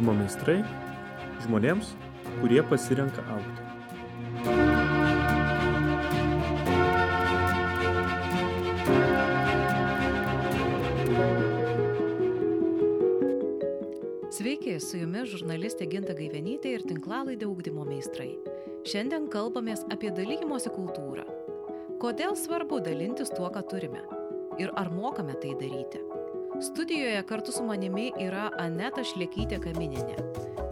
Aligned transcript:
ugdymo 0.00 0.14
meistrai 0.16 0.62
žmonėms, 1.44 1.90
kurie 2.40 2.62
pasirenka 2.64 3.20
aukti. 3.34 3.66
Sveiki, 14.32 14.78
su 14.80 15.02
jumis 15.02 15.28
žurnalistė 15.34 15.84
Ginta 15.92 16.16
Gaivenytė 16.16 16.72
ir 16.78 16.86
tinklalaidė 16.88 17.44
ugdymo 17.50 17.84
meistrai. 17.84 18.32
Šiandien 18.88 19.28
kalbamės 19.28 19.84
apie 19.92 20.14
dalymosi 20.16 20.72
kultūrą. 20.72 21.26
Kodėl 22.00 22.38
svarbu 22.40 22.80
dalintis 22.80 23.28
tuo, 23.36 23.52
ką 23.52 23.66
turime? 23.68 24.00
Ir 24.56 24.72
ar 24.80 24.88
mokame 24.88 25.36
tai 25.44 25.52
daryti? 25.60 26.00
Studijoje 26.62 27.22
kartu 27.22 27.52
su 27.52 27.62
manimi 27.64 28.10
yra 28.20 28.50
Aneta 28.60 29.00
Šliekytė 29.00 29.56
Kamininė. 29.64 30.16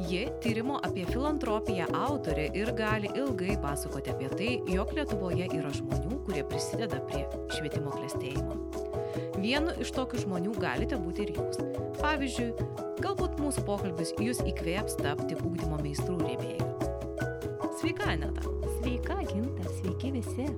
Ji 0.04 0.26
tyrimo 0.44 0.76
apie 0.84 1.06
filantropiją 1.08 1.86
autorė 1.96 2.44
ir 2.60 2.74
gali 2.76 3.08
ilgai 3.16 3.56
pasakoti 3.62 4.12
apie 4.12 4.28
tai, 4.34 4.50
jog 4.68 4.92
Lietuvoje 4.98 5.48
yra 5.56 5.72
žmonių, 5.72 6.18
kurie 6.26 6.44
prisideda 6.50 7.00
prie 7.08 7.24
švietimo 7.56 7.94
klėstėjimo. 7.96 8.58
Vienu 9.40 9.72
iš 9.80 9.94
tokių 9.96 10.20
žmonių 10.26 10.52
galite 10.60 11.00
būti 11.00 11.24
ir 11.24 11.34
jūs. 11.38 11.62
Pavyzdžiui, 12.02 12.50
galbūt 13.00 13.40
mūsų 13.40 13.64
pokalbis 13.64 14.12
jūs 14.20 14.44
įkvėps 14.44 15.00
tapti 15.00 15.40
ūkdymo 15.40 15.80
meistrų 15.80 16.20
rėmėjų. 16.20 16.68
Sveika, 17.80 18.12
Aneta. 18.12 18.44
Sveika, 18.76 19.22
Ginta, 19.32 19.72
sveiki 19.80 20.12
visi. 20.20 20.52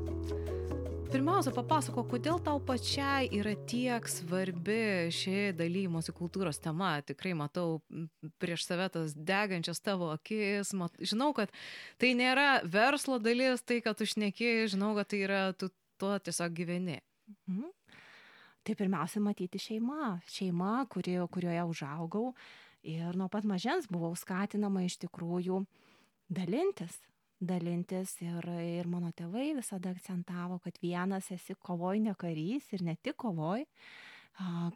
Pirmiausia, 1.10 1.50
papasako, 1.50 2.04
kodėl 2.06 2.36
tau 2.46 2.60
pačiai 2.62 3.26
yra 3.34 3.56
tiek 3.66 4.04
svarbi 4.06 5.08
ši 5.10 5.50
dalymosi 5.58 6.12
kultūros 6.14 6.60
tema. 6.62 6.92
Tikrai 7.02 7.32
matau 7.34 7.80
prieš 8.38 8.68
save 8.68 8.86
tas 8.94 9.16
degančias 9.18 9.82
tavo 9.82 10.12
akis. 10.14 10.70
Mat, 10.78 10.94
žinau, 11.02 11.32
kad 11.34 11.50
tai 11.98 12.12
nėra 12.14 12.60
verslo 12.62 13.18
dalis, 13.18 13.64
tai, 13.66 13.80
kad 13.82 13.98
tu 13.98 14.06
šneki, 14.06 14.68
žinau, 14.70 14.92
kad 15.00 15.10
tai 15.10 15.24
yra, 15.26 15.42
tu 15.50 15.72
tuo 15.98 16.14
tiesiog 16.14 16.54
gyveni. 16.54 17.00
Mhm. 17.50 17.74
Tai 18.62 18.78
pirmiausia, 18.78 19.26
matyti 19.26 19.58
šeima. 19.58 20.20
Šeima, 20.30 20.84
kuri, 20.94 21.18
kurioje 21.34 21.66
užaugau. 21.74 22.28
Ir 22.86 23.18
nuo 23.18 23.26
pat 23.32 23.42
mažens 23.42 23.90
buvau 23.90 24.14
skatinama 24.14 24.86
iš 24.86 25.00
tikrųjų 25.02 25.64
dalintis 26.30 27.00
dalintis 27.40 28.12
ir, 28.22 28.44
ir 28.60 28.88
mano 28.90 29.10
tėvai 29.16 29.50
visada 29.56 29.94
akcentavo, 29.94 30.60
kad 30.64 30.78
vienas 30.82 31.30
esi 31.32 31.56
kovoj 31.56 31.98
ne 32.04 32.14
karys 32.18 32.68
ir 32.76 32.84
ne 32.86 32.96
tik 33.00 33.16
kovoj, 33.20 33.64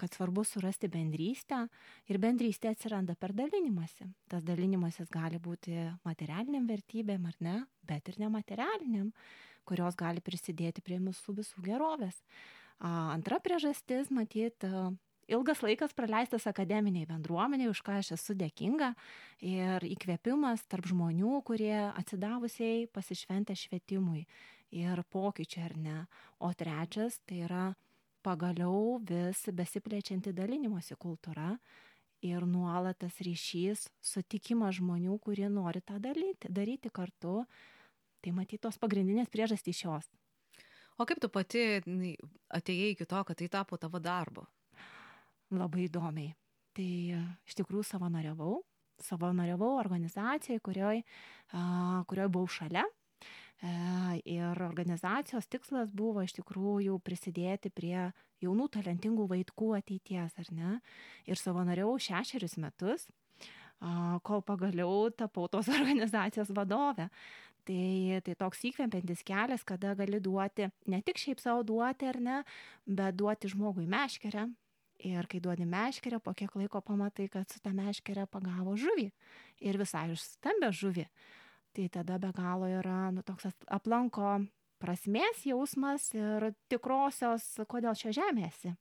kad 0.01 0.13
svarbu 0.13 0.45
surasti 0.45 0.91
bendrystę 0.93 1.63
ir 2.11 2.19
bendrystė 2.21 2.73
atsiranda 2.73 3.15
per 3.17 3.33
dalinimąsi. 3.37 4.09
Tas 4.29 4.45
dalinimasis 4.45 5.09
gali 5.13 5.39
būti 5.41 5.77
materialiniam 6.05 6.67
vertybėm 6.69 7.31
ar 7.31 7.39
ne, 7.41 7.57
bet 7.87 8.11
ir 8.11 8.21
nematerialiniam, 8.25 9.13
kurios 9.65 9.97
gali 9.97 10.21
prisidėti 10.25 10.85
prie 10.85 10.99
mūsų 11.01 11.39
visų 11.41 11.65
gerovės. 11.65 12.19
Antra 12.85 13.39
priežastis, 13.41 14.11
matyt, 14.13 14.67
ilgas 15.29 15.63
laikas 15.65 15.95
praleistas 15.97 16.47
akademiniai 16.51 17.07
bendruomeniai, 17.09 17.71
už 17.73 17.83
ką 17.87 17.99
aš 18.01 18.15
esu 18.19 18.37
dėkinga, 18.39 18.93
ir 19.45 19.87
įkvėpimas 19.87 20.67
tarp 20.71 20.89
žmonių, 20.91 21.41
kurie 21.47 21.77
atsidavusiai 21.93 22.87
pasišventę 22.95 23.57
švietimui 23.59 24.25
ir 24.75 25.03
pokyčiai 25.11 25.65
ar 25.69 25.77
ne. 25.79 25.99
O 26.41 26.53
trečias 26.53 27.21
tai 27.27 27.45
yra 27.47 27.67
pagaliau 28.25 28.99
vis 29.05 29.45
besiplečianti 29.53 30.33
dalinimosi 30.33 30.97
kultūra 30.97 31.55
ir 32.25 32.47
nuolatas 32.49 33.21
ryšys, 33.25 33.89
sutikimas 34.01 34.79
žmonių, 34.81 35.19
kurie 35.21 35.49
nori 35.53 35.85
tą 35.85 36.01
daryti, 36.01 36.49
daryti 36.49 36.93
kartu. 36.93 37.43
Tai 38.25 38.33
matytos 38.33 38.79
pagrindinės 38.81 39.29
priežastys 39.29 39.77
šios. 39.83 40.07
O 40.97 41.05
kaip 41.05 41.19
tu 41.21 41.29
pati 41.29 41.65
atėjai 42.55 42.93
iki 42.95 43.07
to, 43.11 43.21
kad 43.29 43.37
tai 43.37 43.51
tapo 43.53 43.77
tavo 43.77 44.01
darbu? 44.01 44.47
Labai 45.61 45.89
įdomiai. 45.89 46.35
Tai 46.75 46.91
iš 47.47 47.57
tikrųjų 47.61 47.85
savanoriavau, 47.87 48.59
savanoriavau 49.03 49.77
organizacijai, 49.79 50.61
kurioj, 50.65 51.03
kurioj 52.11 52.31
buvau 52.35 52.51
šalia. 52.51 52.85
E, 53.63 53.71
ir 54.29 54.63
organizacijos 54.67 55.47
tikslas 55.49 55.93
buvo 55.95 56.25
iš 56.25 56.35
tikrųjų 56.41 56.99
prisidėti 57.07 57.71
prie 57.71 58.11
jaunų 58.43 58.67
talentingų 58.75 59.29
vaikų 59.31 59.71
ateities, 59.79 60.35
ar 60.43 60.51
ne? 60.53 60.73
Ir 61.31 61.41
savanoriavau 61.41 61.95
šešerius 62.03 62.59
metus, 62.61 63.07
kol 64.25 64.43
pagaliau 64.43 65.11
tapau 65.17 65.49
tos 65.49 65.69
organizacijos 65.79 66.53
vadovė. 66.55 67.09
Tai, 67.65 68.21
tai 68.27 68.35
toks 68.37 68.61
įkvepiantis 68.69 69.23
kelias, 69.25 69.63
kada 69.65 69.95
gali 69.97 70.19
duoti, 70.21 70.67
ne 70.93 70.99
tik 71.01 71.17
šiaip 71.17 71.41
savo 71.41 71.63
duoti 71.65 72.11
ar 72.11 72.19
ne, 72.21 72.43
bet 72.85 73.17
duoti 73.17 73.49
žmogui 73.49 73.87
meškerę, 73.89 74.51
Ir 75.05 75.27
kai 75.29 75.41
duodi 75.45 75.67
meškerę, 75.69 76.21
po 76.25 76.33
kiek 76.33 76.55
laiko 76.57 76.81
pamatai, 76.81 77.29
kad 77.29 77.51
su 77.53 77.61
tą 77.61 77.75
meškerę 77.77 78.25
pagavo 78.31 78.77
žuvį. 78.81 79.11
Ir 79.69 79.77
visai 79.81 80.07
užstambę 80.15 80.71
žuvį. 80.73 81.05
Tai 81.75 81.89
tada 81.93 82.17
be 82.23 82.31
galo 82.33 82.71
yra 82.71 83.11
nu, 83.13 83.25
toks 83.27 83.51
aplanko 83.67 84.39
prasmės 84.81 85.45
jausmas 85.49 86.09
ir 86.17 86.53
tikrosios, 86.73 87.47
kodėl 87.69 87.97
šio 87.99 88.15
žemėsi. 88.17 88.75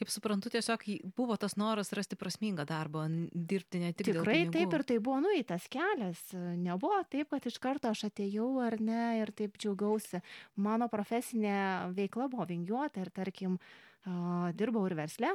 Kaip 0.00 0.08
suprantu, 0.08 0.48
tiesiog 0.54 0.84
buvo 1.18 1.34
tas 1.36 1.56
noras 1.60 1.90
rasti 1.92 2.16
prasmingą 2.16 2.64
darbą, 2.64 3.02
dirbti 3.34 3.82
ne 3.82 3.90
tik. 3.92 4.12
Tikrai 4.14 4.46
taip 4.54 4.72
ir 4.78 4.84
tai 4.88 4.96
buvo 5.02 5.18
nueitas 5.26 5.66
kelias. 5.68 6.22
Nebuvo 6.56 7.02
taip, 7.12 7.28
kad 7.34 7.46
iš 7.50 7.58
karto 7.60 7.90
aš 7.90 8.06
atėjau 8.08 8.48
ar 8.64 8.78
ne 8.80 9.02
ir 9.20 9.34
taip 9.36 9.58
džiaugiausi. 9.60 10.22
Mano 10.62 10.88
profesinė 10.88 11.92
veikla 11.98 12.30
buvo 12.32 12.46
vingiuota 12.48 13.02
ir 13.02 13.12
tarkim, 13.12 13.58
dirbau 14.56 14.86
ir 14.88 14.96
versle, 14.96 15.34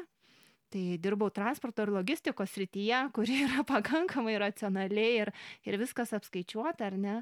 tai 0.75 0.97
dirbau 0.99 1.31
transporto 1.31 1.85
ir 1.85 1.93
logistikos 1.95 2.51
srityje, 2.51 3.05
kuri 3.15 3.43
yra 3.47 3.63
pakankamai 3.67 4.35
racionaliai 4.43 5.21
ir, 5.23 5.31
ir 5.63 5.79
viskas 5.79 6.11
apskaičiuota, 6.17 6.91
ar 6.91 6.99
ne, 6.99 7.21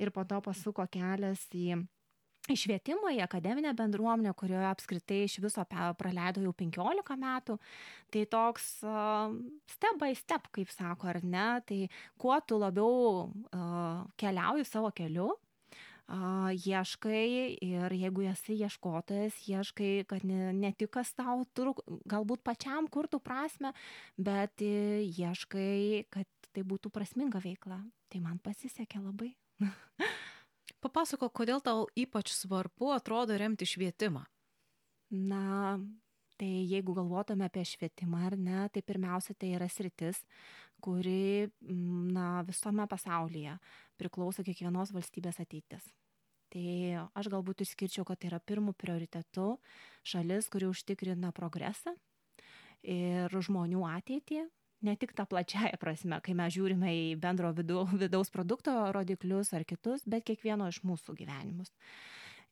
ir 0.00 0.12
po 0.14 0.24
to 0.28 0.40
pasuko 0.44 0.88
kelias 0.90 1.44
į 1.52 1.84
Išvietimą 2.44 3.14
į 3.16 3.22
akademinę 3.24 3.70
bendruomenę, 3.72 4.34
kurioje 4.36 4.66
apskritai 4.68 5.22
iš 5.24 5.38
viso 5.40 5.62
praleido 5.64 6.42
jau 6.44 6.50
15 6.52 7.14
metų, 7.22 7.54
tai 8.12 8.24
toks 8.28 8.66
uh, 8.84 9.32
step 9.72 9.96
by 10.02 10.12
step, 10.18 10.50
kaip 10.52 10.68
sako, 10.68 11.08
ar 11.08 11.22
ne, 11.24 11.46
tai 11.64 11.78
kuo 12.20 12.36
tu 12.44 12.58
labiau 12.60 12.98
uh, 13.24 14.04
keliauji 14.20 14.68
savo 14.68 14.92
keliu, 14.92 15.30
a, 16.08 16.52
ieškai 16.52 17.56
ir 17.64 17.94
jeigu 17.96 18.26
esi 18.28 18.58
ieškotojas, 18.60 19.40
ieškai, 19.48 20.04
kad 20.08 20.24
ne, 20.28 20.52
ne 20.52 20.72
tik 20.76 20.92
kas 20.96 21.14
tau 21.16 21.44
truk, 21.56 21.82
galbūt 22.10 22.44
pačiam 22.44 22.88
kurtų 22.88 23.20
prasme, 23.24 23.72
bet 24.16 24.60
ieškai, 24.60 26.06
kad 26.12 26.28
tai 26.54 26.62
būtų 26.62 26.92
prasminga 26.94 27.40
veikla. 27.42 27.80
Tai 28.12 28.20
man 28.22 28.38
pasisekė 28.38 29.00
labai. 29.02 29.32
Papasako, 30.84 31.30
kodėl 31.32 31.62
tau 31.64 31.86
ypač 31.96 32.34
svarbu 32.36 32.92
atrodo 32.94 33.36
remti 33.40 33.66
švietimą? 33.66 34.22
Na, 35.14 35.78
tai 36.40 36.50
jeigu 36.68 36.94
galvotume 36.96 37.46
apie 37.48 37.64
švietimą 37.68 38.26
ar 38.28 38.36
ne, 38.36 38.66
tai 38.72 38.82
pirmiausia 38.84 39.36
tai 39.38 39.54
yra 39.56 39.68
sritis, 39.70 40.20
kuri 40.84 41.48
na, 41.64 42.42
visame 42.44 42.86
pasaulyje 42.90 43.56
priklauso 44.00 44.44
kiekvienos 44.46 44.92
valstybės 44.94 45.40
ateitis. 45.42 45.86
Tai 46.54 46.66
aš 47.18 47.28
galbūt 47.32 47.64
išskirčiau, 47.64 48.04
kad 48.06 48.20
tai 48.22 48.30
yra 48.30 48.38
pirmų 48.38 48.76
prioritetų 48.78 49.46
šalis, 50.06 50.50
kuri 50.52 50.68
užtikrina 50.70 51.32
progresą 51.34 51.96
ir 52.86 53.32
žmonių 53.32 53.82
ateitį, 53.88 54.44
ne 54.84 54.94
tik 55.00 55.14
tą 55.16 55.24
plačiają 55.26 55.78
prasme, 55.80 56.20
kai 56.22 56.36
mes 56.36 56.52
žiūrime 56.54 56.92
į 56.94 57.06
bendro 57.20 57.50
vidaus 57.56 58.30
produkto 58.30 58.74
rodiklius 58.94 59.54
ar 59.56 59.64
kitus, 59.66 60.04
bet 60.06 60.26
kiekvieno 60.28 60.68
iš 60.70 60.82
mūsų 60.86 61.16
gyvenimus. 61.18 61.72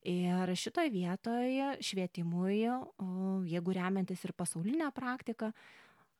Ir 0.03 0.51
šitoje 0.59 0.91
vietoje 0.91 1.69
švietimui, 1.79 2.65
jeigu 3.47 3.75
remiantis 3.77 4.25
ir 4.27 4.33
pasaulinę 4.35 4.89
praktiką, 4.91 5.53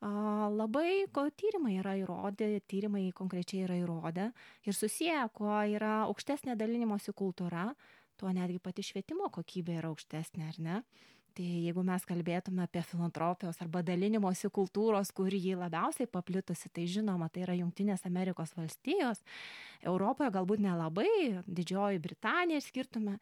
labai 0.03 1.05
ko 1.13 1.27
tyrimai 1.31 1.77
yra 1.79 1.95
įrodę, 1.99 2.49
tyrimai 2.67 3.11
konkrečiai 3.15 3.63
yra 3.67 3.77
įrodę 3.79 4.31
ir 4.67 4.75
susiję, 4.75 5.21
kuo 5.33 5.55
yra 5.75 6.03
aukštesnė 6.09 6.57
dalinimosi 6.59 7.13
kultūra, 7.15 7.71
tuo 8.17 8.31
netgi 8.33 8.59
pati 8.59 8.83
švietimo 8.83 9.29
kokybė 9.33 9.79
yra 9.79 9.91
aukštesnė, 9.93 10.47
ar 10.49 10.59
ne? 10.59 10.83
Tai 11.33 11.45
jeigu 11.45 11.81
mes 11.81 12.03
kalbėtume 12.05 12.61
apie 12.61 12.83
filantropijos 12.85 13.57
arba 13.63 13.81
dalinimosi 13.81 14.51
kultūros, 14.53 15.09
kur 15.17 15.33
jį 15.33 15.55
labiausiai 15.57 16.05
paplitusi, 16.05 16.69
tai 16.69 16.85
žinoma, 16.85 17.25
tai 17.33 17.47
yra 17.47 17.55
Junktinės 17.57 18.05
Amerikos 18.05 18.53
valstijos. 18.53 19.23
Europoje 19.81 20.29
galbūt 20.35 20.61
nelabai, 20.61 21.09
Didžioji 21.47 22.03
Britanija 22.03 22.61
skirtume. 22.61 23.17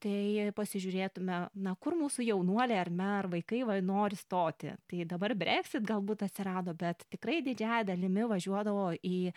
Tai 0.00 0.50
pasižiūrėtume, 0.56 1.38
na, 1.64 1.74
kur 1.80 1.96
mūsų 1.98 2.24
jaunuoliai 2.26 2.80
ar 2.80 2.90
me, 2.92 3.08
ar 3.20 3.28
vaikai 3.32 3.60
va, 3.68 3.76
nori 3.84 4.18
stoti. 4.18 4.72
Tai 4.90 5.06
dabar 5.08 5.34
Brexit 5.38 5.84
galbūt 5.88 6.24
atsirado, 6.26 6.74
bet 6.78 7.04
tikrai 7.12 7.40
didžiąją 7.46 7.86
dalimi 7.90 8.26
važiuodavo 8.30 8.90
į, 9.06 9.32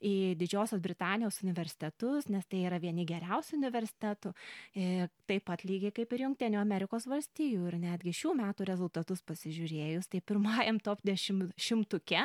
į 0.00 0.14
Didžiosios 0.40 0.82
Britanijos 0.84 1.40
universitetus, 1.44 2.30
nes 2.32 2.46
tai 2.50 2.64
yra 2.68 2.80
vieni 2.82 3.06
geriausių 3.08 3.58
universitetų, 3.60 4.32
e, 4.74 5.08
taip 5.28 5.46
pat 5.48 5.66
lygiai 5.68 5.94
kaip 5.96 6.12
ir 6.16 6.26
Junktinių 6.26 6.60
Amerikos 6.62 7.08
valstijų 7.10 7.70
ir 7.70 7.80
netgi 7.82 8.14
šių 8.16 8.36
metų 8.40 8.68
rezultatus 8.72 9.24
pasižiūrėjus, 9.26 10.08
tai 10.12 10.22
pirmajam 10.24 10.80
top 10.82 11.04
dešimtuke 11.06 12.24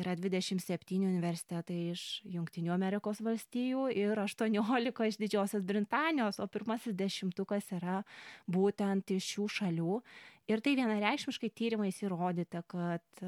yra 0.00 0.14
27 0.18 1.06
universitetai 1.08 1.78
iš 1.92 2.04
Junktinių 2.28 2.72
Amerikos 2.74 3.22
valstijų 3.24 3.88
ir 3.96 4.18
18 4.20 5.08
iš 5.10 5.18
Didžiosios 5.22 5.66
Britanijos, 5.66 6.40
o 6.40 6.46
pirmasis 6.46 6.96
dešimtukas 6.96 7.72
yra 7.78 8.02
būtent 8.46 9.14
iš 9.16 9.34
šių 9.34 9.50
šalių. 9.58 10.00
Ir 10.46 10.60
tai 10.62 10.76
vienareikšmiškai 10.78 11.48
tyrimais 11.58 11.96
įrodyta, 12.04 12.60
kad 12.70 13.24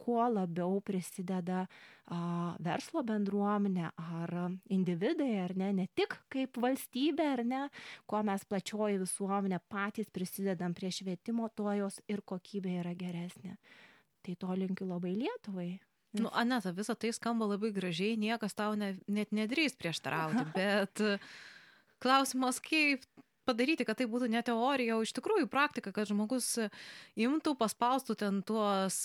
kuo 0.00 0.22
labiau 0.32 0.80
prisideda 0.80 1.66
a, 1.66 2.20
verslo 2.64 3.02
bendruomenė 3.06 3.90
ar 3.92 4.32
individai, 4.72 5.34
ar 5.44 5.54
ne, 5.58 5.68
ne 5.82 5.86
tik 5.92 6.16
kaip 6.32 6.56
valstybė, 6.64 7.28
ar 7.36 7.44
ne, 7.44 7.62
kuo 8.08 8.22
mes 8.26 8.48
plačioji 8.48 9.02
visuomenė 9.04 9.60
patys 9.68 10.10
prisidedam 10.10 10.72
prie 10.74 10.90
švietimo, 10.90 11.52
tuo 11.54 11.76
jos 11.76 12.00
ir 12.08 12.24
kokybė 12.24 12.80
yra 12.80 12.96
geresnė. 12.96 13.58
Tai 14.22 14.38
to 14.38 14.54
linkiu 14.56 14.88
labai 14.88 15.12
Lietuvai. 15.18 15.70
Nu, 16.18 16.28
Aneta, 16.36 16.74
visą 16.76 16.96
tai 16.98 17.12
skamba 17.16 17.48
labai 17.54 17.72
gražiai, 17.72 18.18
niekas 18.20 18.56
tau 18.58 18.76
ne, 18.76 18.94
net 19.08 19.32
nedrįs 19.32 19.78
prieštarauti, 19.80 20.44
bet 20.58 21.04
klausimas, 22.02 22.60
kaip 22.60 23.06
padaryti, 23.48 23.86
kad 23.86 23.98
tai 23.98 24.06
būtų 24.10 24.28
ne 24.32 24.42
teorija, 24.46 24.96
o 24.96 25.02
iš 25.04 25.14
tikrųjų 25.16 25.48
praktika, 25.50 25.92
kad 25.94 26.10
žmogus 26.10 26.54
imtų, 27.18 27.56
paspaustų 27.58 28.16
ten 28.20 28.40
tuos 28.46 29.02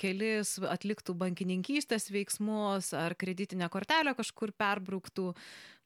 kelis, 0.00 0.56
atliktų 0.62 1.16
bankininkystės 1.18 2.10
veiksmus 2.14 2.92
ar 2.96 3.16
kreditinę 3.18 3.70
kortelę 3.72 4.14
kažkur 4.18 4.54
perbrauktų. 4.54 5.32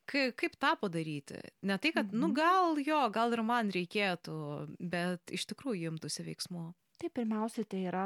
Kaip 0.04 0.58
tą 0.60 0.74
padaryti? 0.76 1.38
Ne 1.64 1.78
tai, 1.80 1.94
kad, 1.96 2.10
nu 2.12 2.28
mhm. 2.28 2.34
gal 2.36 2.80
jo, 2.84 3.00
gal 3.08 3.32
ir 3.32 3.40
man 3.46 3.70
reikėtų, 3.72 4.34
bet 4.76 5.32
iš 5.32 5.46
tikrųjų 5.54 5.94
imtųsi 5.94 6.26
veiksmų. 6.26 6.66
Tai 7.00 7.08
pirmiausia, 7.16 7.64
tai 7.64 7.86
yra 7.88 8.02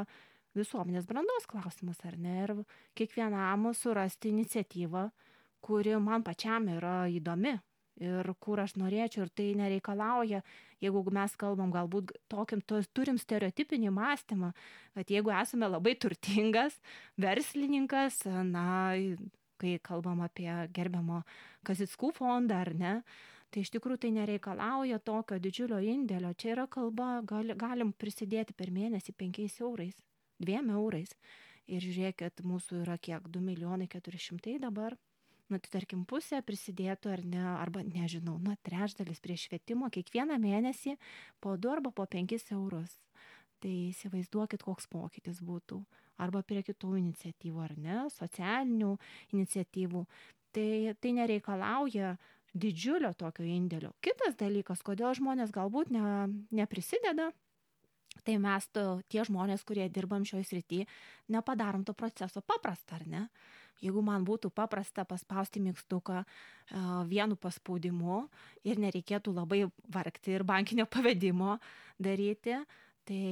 visuomenės 0.59 1.07
brandos 1.09 1.49
klausimas, 1.51 2.01
ar 2.09 2.19
ne? 2.21 2.37
Ir 2.45 2.55
kiekvienam 2.99 3.71
surasti 3.75 4.33
iniciatyvą, 4.35 5.09
kuri 5.65 5.97
man 6.03 6.27
pačiam 6.27 6.69
yra 6.71 7.01
įdomi 7.11 7.57
ir 8.03 8.31
kur 8.43 8.61
aš 8.63 8.77
norėčiau 8.79 9.27
ir 9.27 9.33
tai 9.35 9.49
nereikalauja, 9.59 10.43
jeigu 10.83 11.03
mes 11.15 11.35
kalbam 11.41 11.73
galbūt 11.75 12.13
tokiam, 12.31 12.63
to, 12.63 12.81
turim 12.95 13.19
stereotipinį 13.19 13.91
mąstymą, 13.95 14.53
kad 14.95 15.11
jeigu 15.11 15.33
esame 15.35 15.71
labai 15.71 15.97
turtingas 15.99 16.79
verslininkas, 17.21 18.23
na, 18.47 18.95
kai 19.59 19.79
kalbam 19.83 20.23
apie 20.23 20.51
gerbiamo 20.75 21.25
Kazickų 21.67 22.13
fondą 22.15 22.63
ar 22.63 22.71
ne, 22.79 22.93
tai 23.51 23.65
iš 23.65 23.73
tikrųjų 23.75 24.05
tai 24.05 24.13
nereikalauja 24.15 25.01
tokio 25.03 25.41
didžiulio 25.43 25.81
indėlio. 25.83 26.31
Čia 26.39 26.53
yra 26.55 26.69
kalba, 26.71 27.19
gali, 27.27 27.57
galim 27.59 27.91
prisidėti 27.93 28.55
per 28.55 28.71
mėnesį 28.71 29.17
5 29.19 29.59
eurais 29.65 29.99
dviem 30.43 30.73
eurais. 30.75 31.13
Ir 31.69 31.85
žiūrėkit, 31.85 32.41
mūsų 32.49 32.83
yra 32.85 32.97
kiek, 32.97 33.29
2 33.29 33.45
milijonai 33.45 33.89
400 33.93 34.57
dabar. 34.63 34.97
Na, 35.49 35.57
tai 35.57 35.71
tarkim, 35.79 36.05
pusė 36.09 36.43
prisidėtų 36.45 37.11
ar 37.13 37.23
ne, 37.25 37.43
arba 37.57 37.81
nežinau, 37.85 38.37
na, 38.45 38.57
trečdalis 38.65 39.21
prie 39.25 39.37
švietimo 39.41 39.89
kiekvieną 39.93 40.37
mėnesį 40.41 40.99
po 41.41 41.57
2 41.57 41.79
arba 41.79 41.93
po 41.93 42.05
5 42.05 42.53
eurus. 42.57 42.99
Tai 43.59 43.73
įsivaizduokit, 43.89 44.63
koks 44.63 44.87
pokytis 44.93 45.41
būtų. 45.43 45.81
Arba 46.21 46.43
prie 46.47 46.61
kitų 46.67 46.99
iniciatyvų, 47.01 47.63
ar 47.65 47.75
ne, 47.81 48.01
socialinių 48.13 48.93
iniciatyvų. 49.33 50.05
Tai, 50.53 50.69
tai 51.01 51.15
nereikalauja 51.17 52.17
didžiulio 52.55 53.13
tokio 53.17 53.47
indėlio. 53.49 53.93
Kitas 54.05 54.37
dalykas, 54.41 54.85
kodėl 54.85 55.17
žmonės 55.17 55.53
galbūt 55.55 55.93
ne, 55.95 56.03
neprisideda, 56.55 57.33
Tai 58.27 58.35
mes, 58.43 58.67
to, 58.75 59.01
tie 59.09 59.25
žmonės, 59.27 59.65
kurie 59.69 59.87
dirbam 59.93 60.27
šioje 60.29 60.49
srityje, 60.51 60.89
nepadarom 61.35 61.85
to 61.87 61.95
proceso 61.95 62.43
paprastą, 62.43 62.99
ar 62.99 63.07
ne? 63.09 63.23
Jeigu 63.79 64.03
man 64.03 64.25
būtų 64.27 64.51
paprasta 64.51 65.05
paspausti 65.07 65.61
mygtuką 65.63 66.25
vienu 67.07 67.37
paspaudimu 67.39 68.25
ir 68.67 68.81
nereikėtų 68.83 69.35
labai 69.37 69.61
vargti 69.95 70.35
ir 70.35 70.43
bankinio 70.47 70.89
pavedimo 70.91 71.61
daryti, 72.03 72.59
tai, 73.07 73.25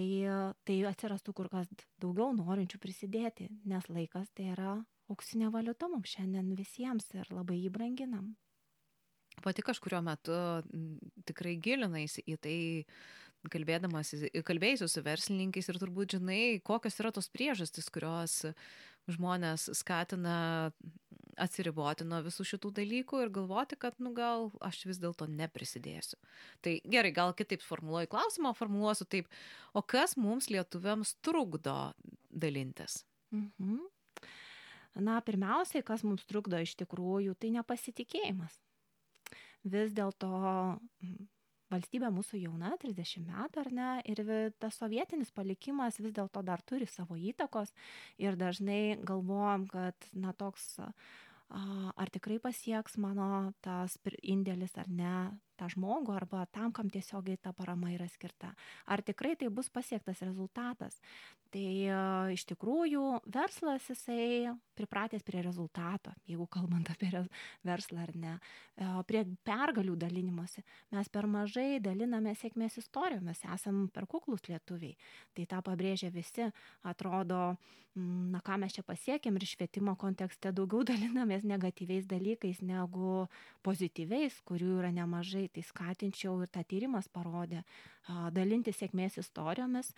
tai 0.64 0.76
atsirastų 0.88 1.34
kur 1.36 1.50
kas 1.52 1.68
daugiau 2.02 2.30
norinčių 2.36 2.78
prisidėti, 2.78 3.50
nes 3.66 3.90
laikas 3.90 4.30
tai 4.38 4.52
yra 4.54 4.76
auksinė 5.10 5.50
valiuta 5.54 5.90
mums 5.90 6.14
šiandien 6.14 6.54
visiems 6.58 7.10
ir 7.18 7.28
labai 7.34 7.58
jį 7.60 7.72
branginam. 7.74 8.34
Pati 9.44 9.62
kažkurio 9.66 9.98
metu 10.00 10.32
tikrai 11.28 11.58
gilinaisi 11.60 12.22
į 12.24 12.38
tai, 12.40 12.58
kalbėjusi 13.52 14.88
su 14.90 15.02
verslininkais 15.06 15.70
ir 15.70 15.80
turbūt 15.82 16.16
žinai, 16.18 16.58
kokios 16.66 16.98
yra 17.02 17.12
tos 17.14 17.28
priežastys, 17.32 17.90
kurios 17.92 18.42
žmonės 19.10 19.68
skatina 19.78 20.70
atsiriboti 21.40 22.06
nuo 22.08 22.22
visų 22.24 22.46
šitų 22.48 22.70
dalykų 22.78 23.20
ir 23.24 23.32
galvoti, 23.34 23.76
kad, 23.80 23.98
nu 24.00 24.12
gal 24.16 24.48
aš 24.64 24.82
vis 24.88 25.00
dėlto 25.02 25.28
neprisidėsiu. 25.28 26.16
Tai 26.64 26.78
gerai, 26.88 27.12
gal 27.16 27.34
kitaip 27.36 27.64
formuluoju 27.64 28.10
klausimą, 28.12 28.54
formuluosiu 28.56 29.04
taip, 29.10 29.28
o 29.76 29.82
kas 29.84 30.16
mums 30.16 30.48
lietuviams 30.52 31.16
trukdo 31.24 31.92
dalintis? 32.32 33.02
Mhm. 33.36 33.84
Na, 34.96 35.18
pirmiausiai, 35.20 35.84
kas 35.84 36.06
mums 36.08 36.24
trukdo 36.24 36.56
iš 36.64 36.72
tikrųjų, 36.80 37.34
tai 37.36 37.52
nepasitikėjimas. 37.58 38.54
Vis 39.66 39.92
dėlto 39.92 40.30
valstybė 41.72 42.10
mūsų 42.14 42.40
jauna, 42.44 42.74
30 42.82 43.26
metų 43.26 43.62
ar 43.64 43.70
ne, 43.74 43.90
ir 44.10 44.22
tas 44.62 44.78
sovietinis 44.80 45.32
palikimas 45.34 46.00
vis 46.00 46.14
dėlto 46.16 46.42
dar 46.46 46.62
turi 46.62 46.88
savo 46.90 47.18
įtakos. 47.18 47.72
Ir 48.22 48.38
dažnai 48.38 48.98
galvojam, 49.06 49.66
kad 49.70 50.10
na 50.14 50.34
toks 50.36 50.76
ar 51.50 52.10
tikrai 52.10 52.38
pasieks 52.42 52.96
mano 52.98 53.52
tas 53.62 53.98
indėlis 54.22 54.74
ar 54.78 54.88
ne 54.90 55.16
tą 55.58 55.68
žmogų 55.72 56.14
arba 56.14 56.44
tam, 56.52 56.72
kam 56.76 56.90
tiesiogiai 56.92 57.40
ta 57.40 57.52
parama 57.56 57.92
yra 57.94 58.08
skirta. 58.12 58.52
Ar 58.86 59.02
tikrai 59.02 59.34
tai 59.40 59.50
bus 59.52 59.70
pasiektas 59.72 60.22
rezultatas. 60.26 61.00
Tai 61.54 61.62
e, 61.62 61.98
iš 62.34 62.44
tikrųjų 62.50 63.02
verslas 63.32 63.86
jisai 63.88 64.52
pripratęs 64.76 65.24
prie 65.26 65.40
rezultato, 65.46 66.12
jeigu 66.28 66.48
kalbant 66.56 66.90
apie 66.92 67.10
verslą 67.66 68.02
ar 68.04 68.12
ne, 68.18 68.34
e, 68.76 68.90
prie 69.08 69.24
pergalių 69.46 69.96
dalinimuose. 70.06 70.64
Mes 70.94 71.10
per 71.12 71.30
mažai 71.30 71.80
daliname 71.84 72.34
sėkmės 72.36 72.78
istorijomis, 72.82 73.44
esam 73.54 73.86
per 73.94 74.08
kuklus 74.10 74.44
lietuviai. 74.50 74.96
Tai 75.36 75.48
tą 75.54 75.62
pabrėžia 75.70 76.12
visi, 76.14 76.50
atrodo, 76.86 77.56
na 77.96 78.42
ką 78.44 78.58
mes 78.60 78.74
čia 78.76 78.84
pasiekėm 78.84 79.38
ir 79.38 79.46
švietimo 79.48 79.94
kontekste 79.96 80.52
daugiau 80.52 80.84
dalinamės 80.90 81.46
negatyviais 81.48 82.08
dalykais 82.10 82.60
negu 82.60 83.26
pozityviais, 83.66 84.42
kurių 84.48 84.80
yra 84.82 84.92
nemažai 84.94 85.45
tai 85.52 85.64
skatinčiau 85.66 86.40
ir 86.44 86.50
tą 86.52 86.62
tyrimas 86.68 87.08
parodė, 87.12 87.62
dalinti 88.36 88.74
sėkmės 88.74 89.18
istorijomis, 89.22 89.92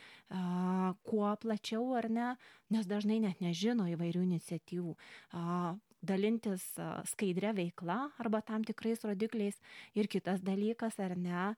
kuo 1.08 1.34
plačiau 1.42 1.92
ar 1.98 2.08
ne, 2.12 2.30
nes 2.74 2.88
dažnai 2.88 3.20
net 3.24 3.42
nežino 3.44 3.88
įvairių 3.92 4.24
iniciatyvų. 4.28 4.96
Dalintis 6.08 6.64
skaidrė 7.10 7.50
veikla 7.56 7.98
arba 8.22 8.38
tam 8.46 8.62
tikrais 8.62 9.02
rodikliais 9.02 9.56
ir 9.98 10.06
kitas 10.06 10.44
dalykas 10.46 11.00
ar 11.02 11.16
ne, 11.18 11.48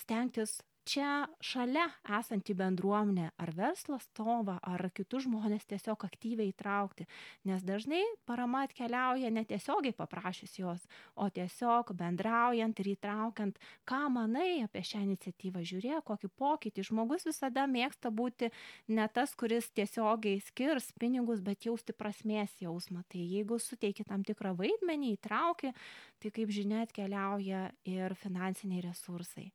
stengtis 0.00 0.62
čia 0.88 1.26
šalia 1.44 1.86
esantį 2.18 2.54
bendruomenę 2.58 3.30
ar 3.40 3.50
verslo 3.56 3.96
atstovą 3.98 4.58
ar 4.62 4.84
kitus 4.94 5.24
žmones 5.24 5.64
tiesiog 5.70 6.04
aktyviai 6.06 6.52
įtraukti. 6.52 7.06
Nes 7.48 7.64
dažnai 7.64 8.02
parama 8.28 8.64
atkeliauja 8.68 9.30
ne 9.32 9.44
tiesiogiai 9.48 9.96
paprašius 9.96 10.58
jos 10.58 10.84
o 11.16 11.28
tiesiog 11.32 11.94
bendraujant 11.98 12.80
ir 12.84 12.92
įtraukiant 12.94 13.58
ką 13.88 14.02
manai 14.12 14.62
apie 14.64 14.84
šią 14.84 15.02
iniciatyvą 15.08 15.64
žiūrėk 15.72 16.04
kokį 16.10 16.30
pokytį. 16.38 16.86
Žmogus 16.90 17.26
visada 17.28 17.66
mėgsta 17.70 18.12
būti 18.12 18.52
ne 18.92 19.08
tas 19.08 19.34
kuris 19.34 19.70
tiesiogiai 19.72 20.42
skirs 20.44 20.92
pinigus 21.00 21.40
bet 21.44 21.64
jausti 21.68 21.96
prasmės 21.96 22.54
jausmą. 22.60 23.04
Tai 23.08 23.24
jeigu 23.24 23.58
suteiki 23.58 24.04
tam 24.04 24.24
tikrą 24.26 24.54
vaidmenį 24.60 25.16
įtrauki 25.16 25.72
tai 26.20 26.32
kaip 26.34 26.52
žinia 26.52 26.84
atkeliauja 26.84 27.70
ir 27.88 28.16
finansiniai 28.20 28.84
resursai 28.84 29.50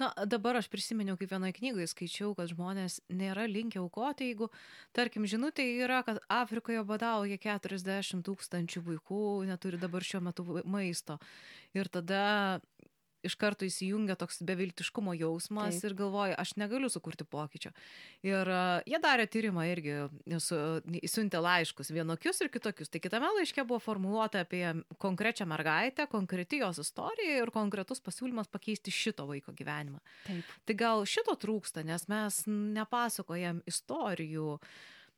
Na, 0.00 0.10
dabar 0.28 0.58
aš 0.60 0.68
prisiminiau, 0.68 1.16
kaip 1.16 1.30
vienoje 1.32 1.54
knygoje 1.56 1.88
skaičiau, 1.88 2.34
kad 2.36 2.50
žmonės 2.52 2.98
nėra 3.08 3.46
linkę 3.48 3.80
aukoti, 3.80 4.28
jeigu, 4.28 4.50
tarkim, 4.96 5.24
žinutė 5.28 5.64
yra, 5.80 6.02
kad 6.04 6.20
Afrikoje 6.32 6.82
badauja 6.84 7.38
40 7.40 8.24
tūkstančių 8.26 8.82
vaikų, 8.90 9.22
neturi 9.48 9.80
dabar 9.80 10.04
šiuo 10.04 10.20
metu 10.28 10.44
maisto. 10.68 11.16
Ir 11.76 11.88
tada 11.92 12.60
iš 13.26 13.36
karto 13.40 13.66
įsijungia 13.66 14.16
toks 14.18 14.40
beviltiškumo 14.46 15.14
jausmas 15.16 15.80
Taip. 15.80 15.88
ir 15.88 15.96
galvoja, 15.98 16.38
aš 16.40 16.54
negaliu 16.60 16.90
sukurti 16.92 17.26
pokyčio. 17.28 17.72
Ir 18.26 18.50
uh, 18.50 18.80
jie 18.88 19.00
darė 19.02 19.26
tyrimą 19.30 19.66
irgi, 19.70 19.98
su, 20.42 20.58
siuntė 21.10 21.42
laiškus 21.42 21.92
vienokius 21.94 22.42
ir 22.44 22.50
kitokius. 22.54 22.90
Tai 22.92 23.02
kitame 23.04 23.30
laiške 23.38 23.66
buvo 23.66 23.80
formuluota 23.82 24.44
apie 24.46 24.64
konkrečią 25.02 25.48
mergaitę, 25.50 26.08
konkreti 26.10 26.62
jos 26.62 26.80
istorija 26.82 27.42
ir 27.42 27.54
konkretus 27.54 28.02
pasiūlymas 28.04 28.50
pakeisti 28.52 28.94
šito 28.94 29.28
vaiko 29.28 29.54
gyvenimą. 29.56 30.02
Taip. 30.26 30.58
Tai 30.66 30.78
gal 30.78 31.06
šito 31.08 31.36
trūksta, 31.40 31.86
nes 31.86 32.08
mes 32.12 32.42
nepasakojam 32.48 33.64
istorijų 33.68 34.56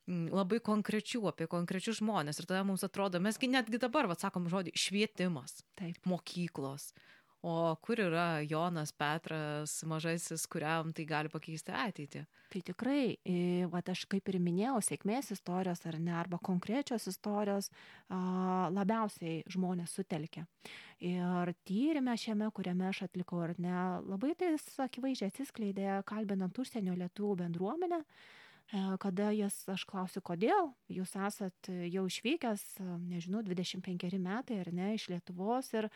labai 0.09 0.61
konkrečių, 0.65 1.23
apie 1.29 1.49
konkrečius 1.51 2.01
žmonės. 2.01 2.41
Ir 2.41 2.49
tada 2.49 2.65
mums 2.67 2.85
atrodo, 2.87 3.21
mesgi 3.21 3.51
netgi 3.51 3.81
dabar, 3.81 4.09
vad 4.11 4.21
sakom 4.23 4.49
žodį, 4.51 4.73
švietimas, 4.79 5.63
Taip. 5.79 6.01
mokyklos. 6.09 6.93
O 7.43 7.77
kur 7.83 8.01
yra 8.03 8.41
Jonas 8.43 8.91
Petras, 8.91 9.77
mažasis, 9.87 10.43
kuriam 10.51 10.91
tai 10.93 11.05
gali 11.07 11.31
pakeisti 11.31 11.71
ateitį? 11.71 12.25
Tai 12.51 12.63
tikrai, 12.67 13.03
va 13.71 13.83
aš 13.93 14.03
kaip 14.11 14.31
ir 14.33 14.41
minėjau, 14.43 14.81
sėkmės 14.83 15.31
istorijos 15.37 15.85
ar 15.87 16.01
ne, 16.03 16.17
arba 16.19 16.41
konkrečios 16.43 17.07
istorijos 17.07 17.69
a, 18.09 18.19
labiausiai 18.75 19.45
žmonės 19.55 19.95
sutelkia. 19.95 20.49
Ir 20.99 21.53
tyrimė 21.69 22.17
šiame, 22.19 22.51
kuriame 22.57 22.89
aš 22.89 23.05
atlikau 23.07 23.45
ar 23.45 23.55
ne, 23.63 23.77
labai 24.09 24.35
tai 24.35 24.57
akivaizdžiai 24.89 25.31
atsiskleidė, 25.31 25.89
kalbinant 26.11 26.59
užsienio 26.59 26.99
lietuvių 26.99 27.39
bendruomenę, 27.45 28.03
kada 29.01 29.31
jas, 29.33 29.57
aš 29.73 29.85
klausiu, 29.89 30.21
kodėl 30.21 30.73
jūs 30.93 31.15
esat 31.17 31.71
jau 31.89 32.05
išvykęs, 32.09 32.65
e, 32.83 32.89
nežinau, 33.09 33.41
25 33.47 34.19
metai 34.21 34.61
ar 34.61 34.69
ne, 34.77 34.93
iš 34.99 35.09
Lietuvos? 35.09 35.73
Ir 35.73 35.89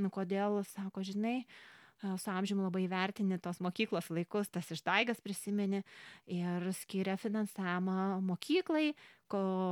nu, 0.00 0.08
kodėl, 0.08 0.62
sako, 0.72 1.04
žinai, 1.04 1.42
e, 1.44 1.73
su 2.02 2.30
amžiumi 2.30 2.64
labai 2.66 2.86
vertini 2.90 3.38
tos 3.38 3.60
mokyklos 3.64 4.10
laikus, 4.12 4.50
tas 4.52 4.70
išdaigas 4.74 5.20
prisimeni 5.24 5.82
ir 6.26 6.72
skiria 6.76 7.16
finansavimą 7.20 8.20
mokyklai, 8.24 8.92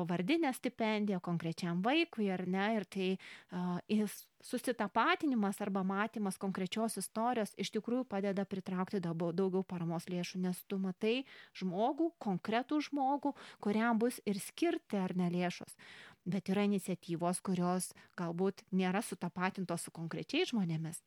vardinę 0.08 0.50
stipendiją 0.54 1.20
konkrečiam 1.20 1.82
vaikui 1.84 2.30
ar 2.32 2.46
ne, 2.48 2.64
ir 2.76 2.84
tai 2.84 3.08
uh, 3.52 4.08
susitapatinimas 4.42 5.60
arba 5.60 5.82
matymas 5.82 6.38
konkrečios 6.38 6.96
istorijos 6.98 7.54
iš 7.56 7.70
tikrųjų 7.76 8.04
padeda 8.08 8.44
pritraukti 8.44 8.98
daugiau 9.00 9.62
paramos 9.62 10.08
lėšų, 10.10 10.40
nes 10.42 10.64
tu 10.66 10.80
matai 10.82 11.22
žmogų, 11.54 12.10
konkretų 12.18 12.80
žmogų, 12.88 13.36
kuriam 13.60 13.98
bus 13.98 14.18
ir 14.26 14.40
skirti 14.40 14.98
ar 14.98 15.14
ne 15.14 15.30
lėšos. 15.30 15.76
Bet 16.24 16.48
yra 16.48 16.66
iniciatyvos, 16.66 17.40
kurios 17.42 17.92
galbūt 18.18 18.62
nėra 18.72 19.02
sutapatintos 19.02 19.86
su 19.86 19.94
konkrečiais 19.94 20.50
žmonėmis 20.50 21.02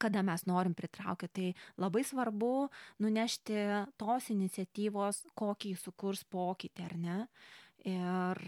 kada 0.00 0.22
mes 0.22 0.46
norim 0.48 0.74
pritraukti. 0.74 1.28
Tai 1.28 1.48
labai 1.82 2.04
svarbu 2.06 2.68
nunešti 3.02 3.58
tos 4.00 4.30
iniciatyvos, 4.32 5.26
kokį 5.38 5.74
sukurs 5.80 6.24
pokytį, 6.24 6.86
ar 6.86 6.96
ne 6.96 7.18
ir 7.82 8.38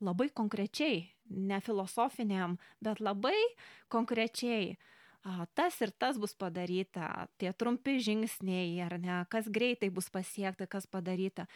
labai 0.00 0.30
konkrečiai, 0.32 1.02
ne 1.28 1.60
filosofiniam, 1.60 2.56
bet 2.80 3.02
labai 3.04 3.36
konkrečiai 3.92 4.76
tas 5.58 5.74
ir 5.82 5.90
tas 5.98 6.18
bus 6.22 6.34
padaryta, 6.38 7.26
tie 7.40 7.50
trumpi 7.52 7.98
žingsniai, 7.98 8.78
ar 8.84 8.94
ne, 9.02 9.16
kas 9.28 9.48
greitai 9.50 9.90
bus 9.90 10.08
pasiekta, 10.14 10.68
kas 10.70 10.86
padaryta. 10.86 11.48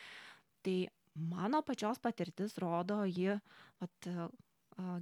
Tai 0.66 0.76
mano 1.14 1.62
pačios 1.62 2.00
patirtis 2.02 2.58
rodo, 2.58 3.04
ji, 3.06 3.38
at, 3.80 4.10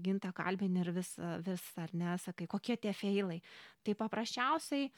ginta 0.04 0.32
kalbinį 0.36 0.82
ir 0.82 0.92
vis, 0.96 1.14
vis, 1.46 1.64
ar 1.80 1.94
ne, 1.96 2.16
sakai, 2.22 2.48
kokie 2.50 2.76
tie 2.76 2.92
feilai. 2.96 3.38
Tai 3.86 3.94
paprasčiausiai, 3.98 4.90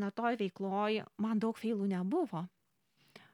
na, 0.00 0.10
toj 0.14 0.38
veikloj 0.40 1.02
man 1.22 1.42
daug 1.42 1.58
feilų 1.58 1.90
nebuvo 1.90 2.46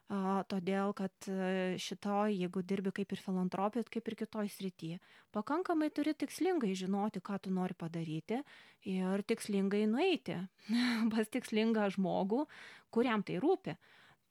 todėl 0.07 0.93
kad 0.95 1.11
e, 1.27 1.77
šitoj, 1.83 2.37
jeigu 2.39 2.63
dirbi 2.63 2.93
kaip 2.95 3.13
ir 3.13 3.19
filantropijai, 3.19 3.85
kaip 3.91 4.09
ir 4.09 4.15
kitoj 4.15 4.47
srityje, 4.49 4.99
pakankamai 5.35 5.91
turi 5.91 6.15
tikslingai 6.15 6.75
žinoti, 6.79 7.21
ką 7.21 7.41
tu 7.43 7.51
nori 7.51 7.75
padaryti 7.75 8.39
ir 8.87 9.23
tikslingai 9.27 9.87
nueiti 9.91 10.39
pas 11.13 11.27
tikslingą 11.27 11.91
žmogų, 11.97 12.47
kuriam 12.91 13.23
tai 13.27 13.41
rūpi. 13.43 13.75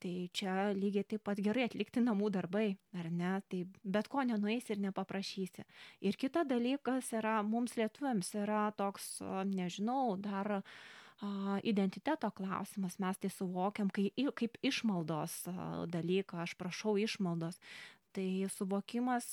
Tai 0.05 0.15
čia 0.37 0.69
lygiai 0.77 1.07
taip 1.09 1.23
pat 1.25 1.39
gerai 1.41 1.63
atlikti 1.65 2.03
namų 2.03 2.27
darbai, 2.35 2.67
ar 2.93 3.07
ne? 3.09 3.39
Tai 3.49 3.63
bet 3.81 4.09
ko 4.11 4.21
nenueisi 4.21 4.75
ir 4.75 4.83
nepaprašysi. 4.83 5.65
Ir 6.05 6.17
kita 6.21 6.43
dalykas 6.45 7.09
yra, 7.17 7.39
mums 7.41 7.73
lietuviams 7.79 8.29
yra 8.37 8.67
toks, 8.77 9.15
nežinau, 9.49 10.13
dar 10.21 10.59
uh, 10.59 10.69
identiteto 11.63 12.29
klausimas, 12.31 12.99
mes 12.99 13.17
tai 13.17 13.29
suvokiam 13.31 13.89
kai, 13.89 14.11
kaip 14.35 14.57
išmaldos 14.61 15.45
dalyką, 15.91 16.41
aš 16.43 16.55
prašau 16.59 16.97
išmaldos. 16.99 17.59
Tai 18.15 18.27
suvokimas, 18.47 19.25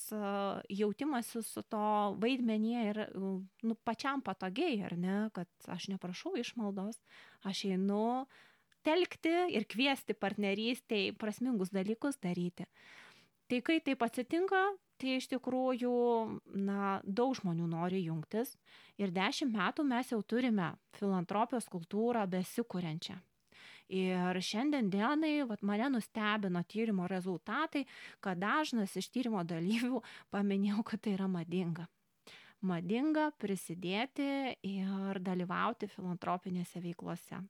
jautimasis 0.68 1.52
su 1.54 1.62
to 1.62 2.16
vaidmenyje 2.18 2.86
ir 2.90 3.02
nu, 3.14 3.76
pačiam 3.84 4.22
patogiai, 4.22 4.80
ar 4.82 4.96
ne, 4.98 5.18
kad 5.34 5.46
aš 5.70 5.86
neprašau 5.92 6.34
išmaldos, 6.40 6.98
aš 7.46 7.64
einu 7.70 8.26
telkti 8.86 9.32
ir 9.54 9.66
kviesti 9.70 10.14
partnerystėj 10.18 11.12
prasmingus 11.20 11.72
dalykus 11.74 12.20
daryti. 12.22 12.66
Tai 13.50 13.58
kai 13.66 13.80
taip 13.84 14.02
atsitinka, 14.06 14.62
tai 14.96 15.18
iš 15.18 15.26
tikrųjų, 15.32 15.96
na, 16.62 17.00
daug 17.04 17.34
žmonių 17.36 17.66
nori 17.68 18.04
jungtis 18.06 18.54
ir 19.02 19.12
dešimt 19.12 19.52
metų 19.52 19.84
mes 19.88 20.12
jau 20.14 20.22
turime 20.22 20.72
filantropijos 20.96 21.68
kultūrą 21.72 22.24
besikūrenčią. 22.32 23.18
Ir 23.92 24.38
šiandien 24.40 24.88
dienai 24.88 25.42
vat, 25.44 25.60
mane 25.66 25.90
nustebino 25.92 26.62
tyrimo 26.64 27.08
rezultatai, 27.10 27.82
kad 28.24 28.40
dažnas 28.40 28.94
iš 28.96 29.10
tyrimo 29.12 29.42
dalyvių 29.44 30.00
paminėjau, 30.32 30.86
kad 30.86 31.02
tai 31.04 31.18
yra 31.18 31.28
madinga. 31.28 31.88
Madinga 32.62 33.32
prisidėti 33.42 34.26
ir 34.68 35.18
dalyvauti 35.18 35.88
filantropinėse 35.90 36.82
veiklose. 36.84 37.40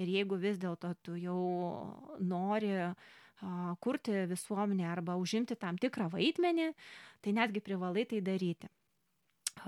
Ir 0.00 0.10
jeigu 0.12 0.36
vis 0.40 0.60
dėlto 0.60 0.92
tu 1.04 1.16
jau 1.16 1.38
nori 2.20 2.74
kurti 3.80 4.26
visuomenę 4.28 4.84
arba 4.84 5.16
užimti 5.16 5.56
tam 5.56 5.80
tikrą 5.80 6.10
vaidmenį, 6.12 6.68
tai 7.24 7.32
netgi 7.32 7.64
privalai 7.64 8.04
tai 8.10 8.20
daryti. 8.20 8.68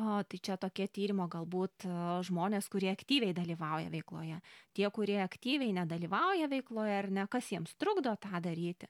O, 0.01 0.23
tai 0.25 0.39
čia 0.41 0.57
tokie 0.57 0.87
tyrimo 0.89 1.27
galbūt 1.29 1.85
žmonės, 2.29 2.69
kurie 2.73 2.89
aktyviai 2.93 3.35
dalyvauja 3.37 3.91
veikloje. 3.93 4.39
Tie, 4.77 4.87
kurie 4.95 5.19
aktyviai 5.25 5.75
nedalyvauja 5.77 6.49
veikloje 6.49 6.95
ar 6.97 7.11
ne, 7.13 7.27
kas 7.29 7.51
jiems 7.53 7.75
trukdo 7.81 8.15
tą 8.21 8.41
daryti. 8.45 8.89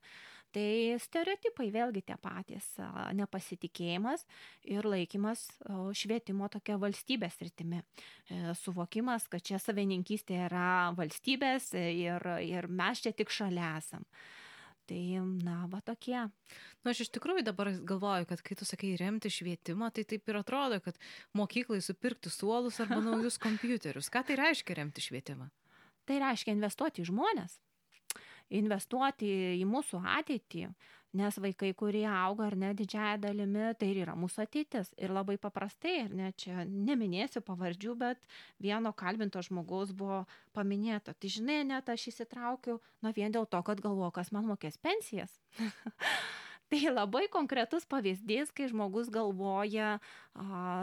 Tai 0.53 0.99
stereotipai 1.01 1.71
vėlgi 1.73 2.03
tie 2.05 2.17
patys- 2.21 2.67
nepasitikėjimas 3.21 4.27
ir 4.69 4.85
laikymas 4.85 5.47
švietimo 5.97 6.51
tokia 6.53 6.77
valstybės 6.77 7.39
rytimi. 7.41 7.81
E, 7.81 8.53
suvokimas, 8.61 9.29
kad 9.33 9.41
čia 9.41 9.57
savininkystė 9.57 10.45
yra 10.51 10.93
valstybės 10.99 11.73
ir, 11.73 12.21
ir 12.45 12.69
mes 12.69 13.01
čia 13.01 13.15
tik 13.17 13.33
šalia 13.33 13.79
esam. 13.79 14.05
Tai, 14.85 15.01
na, 15.41 15.67
va 15.71 15.81
tokie. 15.81 16.19
Na, 16.83 16.91
aš 16.91 17.07
iš 17.07 17.13
tikrųjų 17.15 17.47
dabar 17.47 17.71
galvoju, 17.73 18.27
kad 18.29 18.43
kai 18.43 18.57
tu 18.59 18.67
sakai 18.69 18.97
remti 19.01 19.31
švietimą, 19.33 19.89
tai 19.95 20.05
taip 20.05 20.29
ir 20.29 20.37
atrodo, 20.43 20.83
kad 20.85 20.99
mokyklai 21.39 21.81
supirkti 21.81 22.29
suolus 22.29 22.81
arba 22.83 23.01
naujus 23.07 23.39
kompiuterius. 23.41 24.11
Ką 24.13 24.27
tai 24.27 24.37
reiškia 24.37 24.83
remti 24.83 25.01
švietimą? 25.01 25.49
Tai 26.05 26.19
reiškia 26.19 26.53
investuoti 26.53 27.05
į 27.05 27.09
žmonės, 27.09 27.61
investuoti 28.59 29.29
į 29.59 29.65
mūsų 29.69 30.03
ateitį, 30.19 30.67
nes 31.19 31.37
vaikai, 31.45 31.73
kurie 31.77 32.05
auga 32.09 32.47
ar 32.49 32.57
ne 32.57 32.73
didžiaja 32.77 33.19
dalimi, 33.21 33.67
tai 33.79 33.91
ir 33.93 34.03
yra 34.07 34.15
mūsų 34.17 34.45
ateitis. 34.47 34.93
Ir 34.97 35.13
labai 35.13 35.37
paprastai, 35.41 35.99
ar 36.07 36.15
ne, 36.17 36.31
čia 36.41 36.65
neminėsiu 36.69 37.43
pavardžių, 37.45 37.97
bet 38.01 38.23
vieno 38.63 38.95
kalbinto 38.97 39.43
žmogaus 39.45 39.93
buvo 39.97 40.23
paminėta. 40.57 41.13
Tai 41.13 41.33
žinai, 41.37 41.61
net 41.69 41.93
aš 41.93 42.09
įsitraukiu, 42.15 42.79
na 43.05 43.13
vien 43.17 43.35
dėl 43.35 43.49
to, 43.49 43.61
kad 43.67 43.85
galvoju, 43.85 44.15
kas 44.17 44.33
man 44.33 44.49
mokės 44.49 44.81
pensijas. 44.81 45.37
Tai 46.73 46.79
labai 46.89 47.27
konkretus 47.29 47.85
pavyzdys, 47.85 48.49
kai 48.57 48.65
žmogus 48.71 49.11
galvoja, 49.13 49.99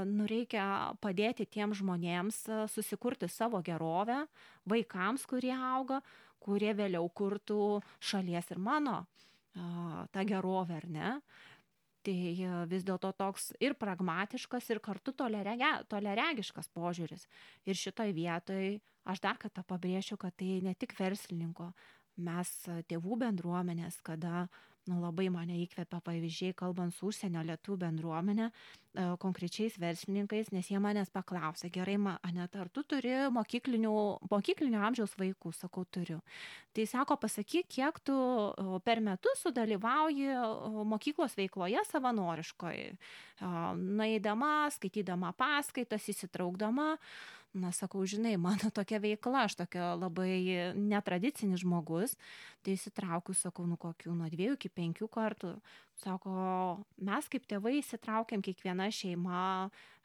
nu 0.06 0.28
reikia 0.30 0.94
padėti 1.02 1.48
tiem 1.50 1.74
žmonėms 1.74 2.44
susikurti 2.70 3.26
savo 3.26 3.58
gerovę, 3.66 4.20
vaikams, 4.70 5.26
kurie 5.26 5.56
auga, 5.56 5.98
kurie 6.40 6.74
vėliau 6.78 7.10
kurtų 7.12 7.80
šalies 8.00 8.52
ir 8.52 8.60
mano 8.60 9.04
tą 9.54 10.26
gerovę, 10.28 10.78
ar 10.80 10.88
ne? 10.90 11.14
Tai 12.06 12.16
vis 12.72 12.86
dėlto 12.88 13.12
toks 13.20 13.50
ir 13.60 13.76
pragmatiškas, 13.76 14.70
ir 14.72 14.80
kartu 14.80 15.12
toleregiškas 15.12 16.70
požiūris. 16.72 17.26
Ir 17.68 17.76
šitoj 17.76 18.14
vietoj 18.16 18.80
aš 19.10 19.20
dar 19.26 19.40
kartą 19.42 19.66
pabrėšiu, 19.68 20.16
kad 20.22 20.36
tai 20.40 20.62
ne 20.64 20.74
tik 20.80 20.96
verslininko, 20.96 21.74
mes 22.24 22.54
tėvų 22.88 23.20
bendruomenės, 23.26 24.00
kada 24.06 24.48
nu, 24.90 25.00
labai 25.04 25.28
mane 25.34 25.60
įkvepia 25.64 26.00
pavyzdžiai, 26.06 26.56
kalbant 26.58 26.96
su 26.96 27.10
užsienio 27.10 27.44
lietų 27.46 27.78
bendruomenė, 27.84 28.50
e, 28.50 29.06
konkrečiais 29.22 29.78
verslininkais, 29.82 30.52
nes 30.56 30.70
jie 30.72 30.82
manęs 30.82 31.12
paklausė, 31.14 31.70
gerai, 31.74 31.98
Anet, 32.26 32.56
ar 32.56 32.70
tu 32.74 32.84
turi 32.84 33.14
mokyklinio, 33.34 34.82
amžiaus 34.90 35.16
vaikų, 35.20 35.54
sakau, 35.54 35.86
turiu. 35.86 36.20
Tai 36.74 36.86
sako, 36.90 37.18
pasakyk, 37.22 37.68
kiek 37.70 38.00
tu 38.06 38.16
per 38.86 39.02
metus 39.02 39.42
sudalyvauji 39.46 40.30
mokyklos 40.86 41.36
veikloje 41.38 41.82
savanoriškoje, 41.90 42.94
naidama, 43.76 44.70
skaitydama 44.76 45.34
paskaitas, 45.38 46.08
įsitraukdama 46.14 46.96
na 47.54 47.72
sakau 47.72 48.06
žinai 48.06 48.38
mano 48.38 48.70
tokia 48.74 49.00
veikla 49.02 49.46
aš 49.48 49.56
tokia 49.64 49.94
labai 49.98 50.74
netradicinis 50.78 51.64
žmogus 51.64 52.14
tai 52.62 52.76
įsitraukiu 52.78 53.34
sakau 53.34 53.66
nu 53.70 53.78
kokių 53.82 54.14
nuo 54.14 54.30
dviejų 54.30 54.58
iki 54.60 54.70
penkių 54.70 55.10
kartų 55.10 55.56
sako 56.00 56.34
mes 57.04 57.28
kaip 57.32 57.46
tėvai 57.50 57.80
įsitraukiam 57.80 58.44
kiekviena 58.46 58.90
šeima 58.94 59.44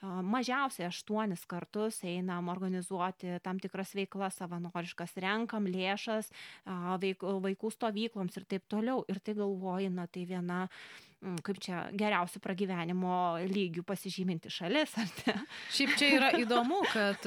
mažiausiai 0.04 0.88
aštuonis 0.90 1.46
kartus 1.48 2.00
einam 2.04 2.50
organizuoti 2.52 3.38
tam 3.44 3.60
tikras 3.62 3.94
veiklas 3.96 4.36
savanoriškas 4.40 5.16
renkam 5.24 5.68
lėšas 5.70 6.28
vaikų 6.66 7.72
stovykloms 7.72 8.36
ir 8.36 8.46
taip 8.50 8.68
toliau 8.68 9.04
ir 9.08 9.22
tai 9.24 9.36
galvoji 9.38 9.90
na 9.94 10.06
tai 10.06 10.26
viena 10.28 10.64
kaip 11.44 11.56
čia 11.62 11.86
geriausių 11.96 12.40
pragyvenimo 12.44 13.14
lygių 13.48 13.84
pasižyminti 13.88 14.50
šalis. 14.52 14.92
Šiaip 15.72 15.94
čia 15.96 16.10
yra 16.18 16.32
įdomu, 16.36 16.82
kad, 16.92 17.24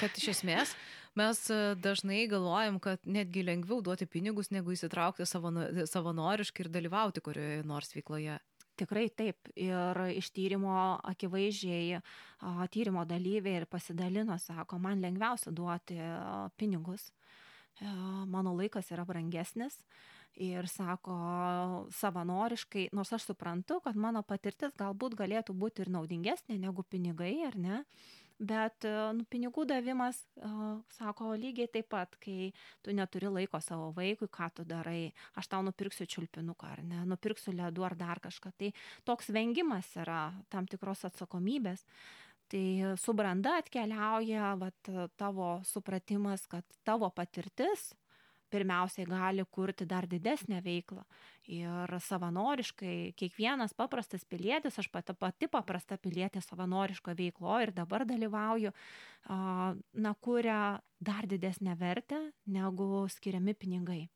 kad 0.00 0.20
iš 0.22 0.30
esmės 0.38 0.72
mes 1.18 1.40
dažnai 1.82 2.24
galvojam, 2.30 2.80
kad 2.82 3.04
netgi 3.06 3.44
lengviau 3.46 3.82
duoti 3.84 4.06
pinigus, 4.10 4.50
negu 4.54 4.74
įsitraukti 4.74 5.26
savanoriškai 5.28 6.66
ir 6.66 6.72
dalyvauti 6.74 7.22
kurioje 7.24 7.62
nors 7.68 7.94
veikloje. 7.94 8.38
Tikrai 8.74 9.06
taip. 9.14 9.52
Ir 9.54 10.00
iš 10.16 10.32
tyrimo 10.34 10.74
akivaizdžiai 11.06 12.00
tyrimo 12.74 13.04
dalyviai 13.06 13.60
ir 13.60 13.68
pasidalino, 13.70 14.38
sako, 14.42 14.80
man 14.82 15.04
lengviausia 15.04 15.54
duoti 15.54 16.00
pinigus. 16.58 17.12
Mano 18.30 18.54
laikas 18.54 18.90
yra 18.94 19.06
brangesnis 19.06 19.78
ir 20.34 20.66
sako 20.66 21.14
savanoriškai, 21.94 22.88
nors 22.92 23.12
aš 23.14 23.28
suprantu, 23.30 23.78
kad 23.84 23.96
mano 23.96 24.22
patirtis 24.26 24.74
galbūt 24.78 25.14
galėtų 25.18 25.54
būti 25.54 25.84
ir 25.84 25.90
naudingesnė 25.94 26.58
negu 26.58 26.82
pinigai, 26.82 27.36
ar 27.46 27.58
ne? 27.58 27.82
Bet 28.34 28.82
nu, 29.14 29.22
pinigų 29.30 29.62
davimas, 29.70 30.18
uh, 30.42 30.80
sako, 30.96 31.36
lygiai 31.38 31.68
taip 31.70 31.86
pat, 31.94 32.16
kai 32.18 32.50
tu 32.82 32.90
neturi 32.90 33.30
laiko 33.30 33.60
savo 33.62 33.92
vaikui, 33.94 34.26
ką 34.26 34.48
tu 34.56 34.64
darai, 34.66 35.12
aš 35.38 35.48
tau 35.52 35.62
nupirksiu 35.62 36.08
čiulpinuką 36.10 36.66
ar 36.66 36.82
ne, 36.82 37.04
nupirksiu 37.06 37.54
ledų 37.54 37.86
ar 37.86 37.94
dar 38.00 38.20
kažką. 38.24 38.50
Tai 38.58 38.72
toks 39.06 39.30
vengimas 39.30 39.92
yra 40.02 40.32
tam 40.50 40.66
tikros 40.66 41.06
atsakomybės. 41.06 41.86
Tai 42.50 42.96
su 43.00 43.14
branda 43.16 43.54
atkeliauja 43.62 44.52
vat, 44.60 44.90
tavo 45.16 45.60
supratimas, 45.64 46.44
kad 46.50 46.66
tavo 46.84 47.08
patirtis 47.14 47.92
pirmiausiai 48.54 49.06
gali 49.08 49.44
kurti 49.50 49.86
dar 49.86 50.06
didesnę 50.10 50.60
veiklą. 50.62 51.02
Ir 51.52 51.92
savanoriškai 52.00 53.12
kiekvienas 53.20 53.74
paprastas 53.76 54.24
pilietis, 54.24 54.78
aš 54.80 54.88
pati, 54.88 55.12
pati 55.12 55.48
paprasta 55.52 55.98
pilietė 56.00 56.40
savanoriško 56.40 57.12
veiklo 57.18 57.58
ir 57.60 57.72
dabar 57.76 58.06
dalyvauju, 58.08 58.72
na, 59.28 60.14
kuria 60.24 60.80
dar 61.04 61.28
didesnę 61.28 61.76
vertę 61.76 62.20
negu 62.48 63.04
skiriami 63.12 63.52
pinigai. 63.54 64.06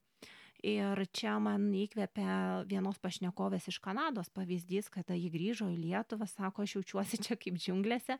Ir 0.65 1.05
čia 1.15 1.37
man 1.39 1.69
įkvėpė 1.71 2.25
vienos 2.67 2.97
pašnekovės 2.99 3.69
iš 3.71 3.77
Kanados 3.85 4.33
pavyzdys, 4.35 4.89
kada 4.91 5.15
ji 5.15 5.29
grįžo 5.31 5.69
į 5.71 5.77
Lietuvą, 5.85 6.27
sako, 6.27 6.65
aš 6.65 6.79
jaučiuosi 6.79 7.21
čia 7.29 7.37
kaip 7.39 7.61
džiunglėse, 7.61 8.17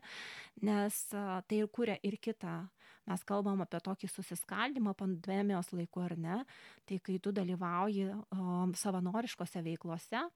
nes 0.63 1.01
tai 1.11 1.57
ir 1.57 1.67
kuria 1.67 1.97
ir 1.99 2.15
kitą 2.21 2.61
mes 3.09 3.25
kalbam 3.27 3.63
apie 3.65 3.81
tokį 3.83 4.09
susiskaldymą 4.13 4.95
pandemijos 4.97 5.73
laiku 5.73 6.05
ar 6.05 6.15
ne, 6.17 6.39
tai 6.85 7.01
kai 7.03 7.19
tu 7.19 7.33
dalyvauji 7.35 8.09
um, 8.13 8.73
savanoriškose 8.77 9.63
veiklose, 9.65 10.27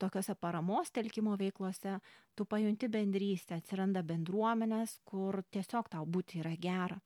tokiuose 0.00 0.34
paramos 0.40 0.90
telkimo 0.90 1.36
veiklose, 1.38 1.98
tu 2.34 2.46
pajunti 2.48 2.88
bendrystę, 2.88 3.58
atsiranda 3.60 4.02
bendruomenės, 4.02 4.98
kur 5.04 5.42
tiesiog 5.52 5.90
tau 5.92 6.06
būti 6.06 6.40
yra 6.40 6.54
gera. 6.60 6.98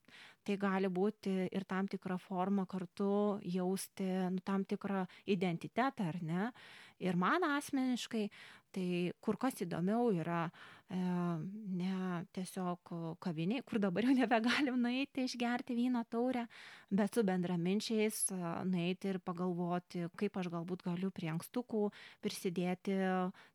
Tai 0.43 0.55
gali 0.57 0.89
būti 0.89 1.33
ir 1.51 1.65
tam 1.69 1.89
tikrą 1.91 2.17
formą 2.23 2.65
kartu 2.65 3.39
jausti 3.43 4.07
nu, 4.31 4.39
tam 4.45 4.63
tikrą 4.65 5.03
identitetą, 5.27 6.07
ar 6.13 6.21
ne. 6.23 6.51
Ir 6.99 7.15
man 7.19 7.45
asmeniškai 7.47 8.27
tai 8.75 8.89
kur 9.23 9.37
kas 9.41 9.61
įdomiau 9.65 10.11
yra 10.13 10.47
ne 10.89 12.25
tiesiog 12.33 12.91
kavinėj, 13.21 13.61
kur 13.69 13.77
dabar 13.77 14.07
jau 14.07 14.13
nebegalim 14.17 14.79
nueiti 14.81 15.27
išgerti 15.27 15.75
vyno 15.77 16.01
taurę, 16.09 16.47
bet 16.89 17.13
su 17.13 17.21
bendraminčiais 17.25 18.31
nueiti 18.65 19.11
ir 19.11 19.19
pagalvoti, 19.21 20.07
kaip 20.17 20.39
aš 20.41 20.49
galbūt 20.49 20.87
galiu 20.87 21.11
prie 21.13 21.29
ankstukų 21.29 21.83
prisidėti 22.25 22.97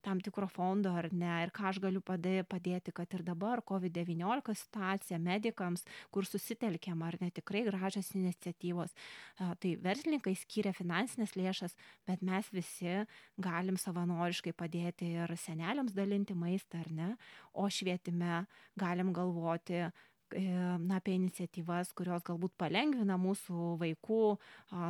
tam 0.07 0.23
tikro 0.23 0.47
fondo 0.47 0.93
ar 0.95 1.09
ne, 1.11 1.33
ir 1.43 1.51
ką 1.55 1.73
aš 1.73 1.81
galiu 1.83 2.05
padėti, 2.07 2.95
kad 2.95 3.19
ir 3.19 3.27
dabar 3.27 3.65
COVID-19 3.67 4.55
situacija 4.61 5.19
medikams, 5.19 5.83
kur 6.15 6.29
susitelkiam 6.29 7.03
ar 7.03 7.19
ne 7.19 7.33
tikrai 7.35 7.65
gražios 7.67 8.13
iniciatyvos. 8.15 8.95
Tai 9.43 9.75
verslininkai 9.83 10.37
skiria 10.39 10.71
finansinės 10.77 11.35
lėšas, 11.35 11.75
bet 12.07 12.23
mes 12.23 12.47
visi 12.55 13.01
galim 13.41 13.77
savanoriškai 13.81 14.53
padėti 14.57 15.11
ir 15.19 15.35
seneliams 15.41 15.95
dalinti 15.95 16.37
maistą 16.39 16.81
ar 16.85 16.91
ne 16.93 17.09
o 17.53 17.67
švietime 17.71 18.45
galim 18.79 19.13
galvoti 19.15 19.81
e, 19.81 19.91
na, 20.35 20.99
apie 20.99 21.17
iniciatyvas, 21.19 21.93
kurios 21.99 22.25
galbūt 22.27 22.55
palengvina 22.59 23.19
mūsų 23.21 23.75
vaikų, 23.83 24.23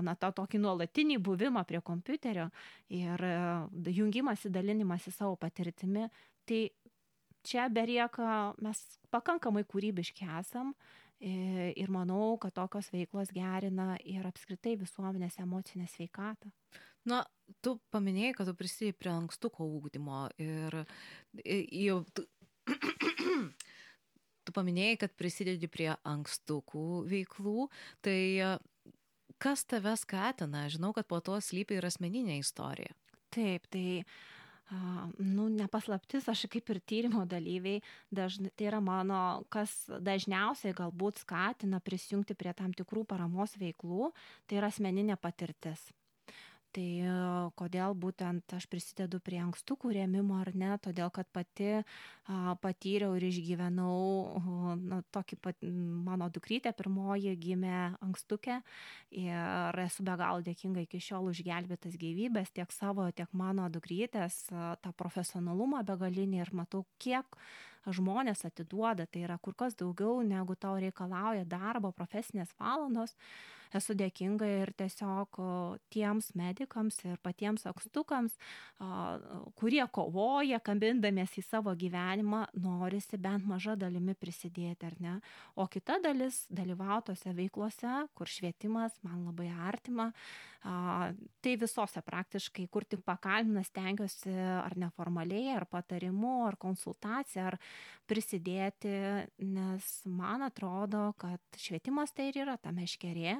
na, 0.04 0.16
tą 0.20 0.32
tokį 0.40 0.60
nuolatinį 0.64 1.18
buvimą 1.24 1.64
prie 1.68 1.80
kompiuterio 1.84 2.50
ir 2.92 3.28
e, 3.28 3.36
jungimąsi, 3.96 4.52
dalinimąsi 4.52 5.12
savo 5.14 5.36
patirtimi. 5.40 6.08
Tai 6.44 6.60
čia 7.44 7.68
berieka, 7.72 8.54
mes 8.64 8.80
pakankamai 9.12 9.64
kūrybiški 9.68 10.28
esam 10.40 10.72
e, 11.20 11.72
ir 11.76 11.92
manau, 11.92 12.36
kad 12.40 12.56
tokios 12.56 12.90
veiklos 12.92 13.32
gerina 13.32 13.94
ir 14.04 14.26
apskritai 14.28 14.76
visuomenės 14.80 15.40
emocinę 15.44 15.88
sveikatą. 15.92 16.52
Na, 17.08 17.20
tu 17.64 17.76
paminėjai, 17.92 18.34
kad 18.38 18.48
tu 18.48 18.54
prisidėjai 18.56 18.96
prie 18.96 19.12
ankstuko 19.12 19.66
ūkdymo 19.78 20.20
ir 20.40 20.76
jau 21.44 21.98
tu 24.44 24.54
paminėjai, 24.56 25.00
kad 25.04 25.16
prisidedi 25.18 25.68
prie 25.68 25.90
ankstukų 26.08 27.04
veiklų, 27.10 27.66
tai 28.04 28.20
e, 28.40 28.52
kas 29.42 29.64
tave 29.68 29.96
skatina? 30.00 30.64
Žinau, 30.72 30.94
kad 30.96 31.08
po 31.10 31.20
to 31.24 31.36
slypi 31.44 31.76
ir 31.78 31.88
asmeninė 31.88 32.38
istorija. 32.40 32.96
Taip, 33.34 33.66
tai 33.72 34.04
nu, 35.18 35.48
nepaslaptis, 35.52 36.28
aš 36.30 36.46
kaip 36.52 36.70
ir 36.72 36.80
tyrimo 36.88 37.24
dalyviai, 37.28 37.82
dažnai, 38.14 38.52
tai 38.56 38.70
yra 38.70 38.80
mano, 38.80 39.18
kas 39.52 39.74
dažniausiai 39.88 40.76
galbūt 40.76 41.20
skatina 41.20 41.82
prisijungti 41.84 42.36
prie 42.38 42.54
tam 42.56 42.72
tikrų 42.72 43.04
paramos 43.10 43.58
veiklų, 43.60 44.08
tai 44.48 44.62
yra 44.62 44.72
asmeninė 44.72 45.18
patirtis 45.20 45.84
tai 46.74 47.50
kodėl 47.58 47.94
būtent 47.98 48.54
aš 48.56 48.66
prisidedu 48.70 49.20
prie 49.22 49.38
ankstukų 49.42 49.92
rėmimo 49.94 50.40
ar 50.42 50.50
ne, 50.58 50.72
todėl 50.82 51.12
kad 51.14 51.28
pati 51.34 51.70
a, 51.78 51.84
patyriau 52.60 53.14
ir 53.18 53.26
išgyvenau 53.28 54.76
na, 54.82 55.00
tokį 55.14 55.38
pat, 55.44 55.66
mano 56.08 56.28
dukrytė 56.34 56.74
pirmoji 56.76 57.36
gimė 57.40 57.76
ankstukė 58.04 58.60
ir 59.14 59.80
esu 59.84 60.06
be 60.06 60.16
galo 60.20 60.42
dėkinga 60.46 60.86
iki 60.86 61.02
šiol 61.02 61.30
už 61.32 61.44
gelbėtas 61.46 61.98
gyvybės, 62.00 62.52
tiek 62.56 62.74
savo, 62.74 63.06
tiek 63.14 63.30
mano 63.32 63.68
dukrytės, 63.72 64.46
tą 64.50 64.94
profesionalumą 64.98 65.84
begalinį 65.86 66.42
ir 66.42 66.52
matau, 66.56 66.84
kiek 66.98 67.38
žmonės 67.86 68.46
atiduoda, 68.48 69.06
tai 69.06 69.26
yra 69.26 69.36
kur 69.38 69.54
kas 69.56 69.76
daugiau 69.76 70.22
negu 70.24 70.56
tau 70.56 70.78
reikalauja 70.80 71.44
darbo, 71.44 71.92
profesinės 71.92 72.54
valandos 72.58 73.12
esu 73.78 73.96
dėkinga 73.98 74.48
ir 74.62 74.72
tiesiog 74.78 75.38
tiems 75.94 76.30
medikams 76.38 76.98
ir 77.04 77.18
patiems 77.24 77.66
akstukams, 77.70 78.36
kurie 79.58 79.82
kovoja, 79.94 80.60
kambindamiesi 80.64 81.42
į 81.42 81.46
savo 81.48 81.74
gyvenimą, 81.78 82.44
norisi 82.62 83.20
bent 83.20 83.46
maža 83.48 83.76
dalimi 83.78 84.16
prisidėti, 84.18 84.88
ar 84.88 84.98
ne? 85.02 85.14
O 85.56 85.68
kita 85.70 85.98
dalis 86.04 86.44
dalyvautose 86.50 87.34
veiklose, 87.36 87.94
kur 88.14 88.30
švietimas 88.30 88.96
man 89.06 89.24
labai 89.28 89.50
artima, 89.68 90.10
tai 91.44 91.56
visose 91.60 92.00
praktiškai, 92.00 92.64
kur 92.72 92.86
tik 92.88 93.02
pakalbinas, 93.04 93.68
tenkiuosi 93.74 94.32
ar 94.32 94.72
neformaliai, 94.80 95.52
ar 95.58 95.66
patarimu, 95.68 96.46
ar 96.48 96.56
konsultacija, 96.56 97.50
ar 97.50 97.58
prisidėti, 98.08 98.94
nes 99.44 99.90
man 100.08 100.46
atrodo, 100.46 101.10
kad 101.20 101.60
švietimas 101.60 102.16
tai 102.16 102.30
ir 102.30 102.44
yra 102.46 102.56
ta 102.56 102.72
meškerė, 102.72 103.36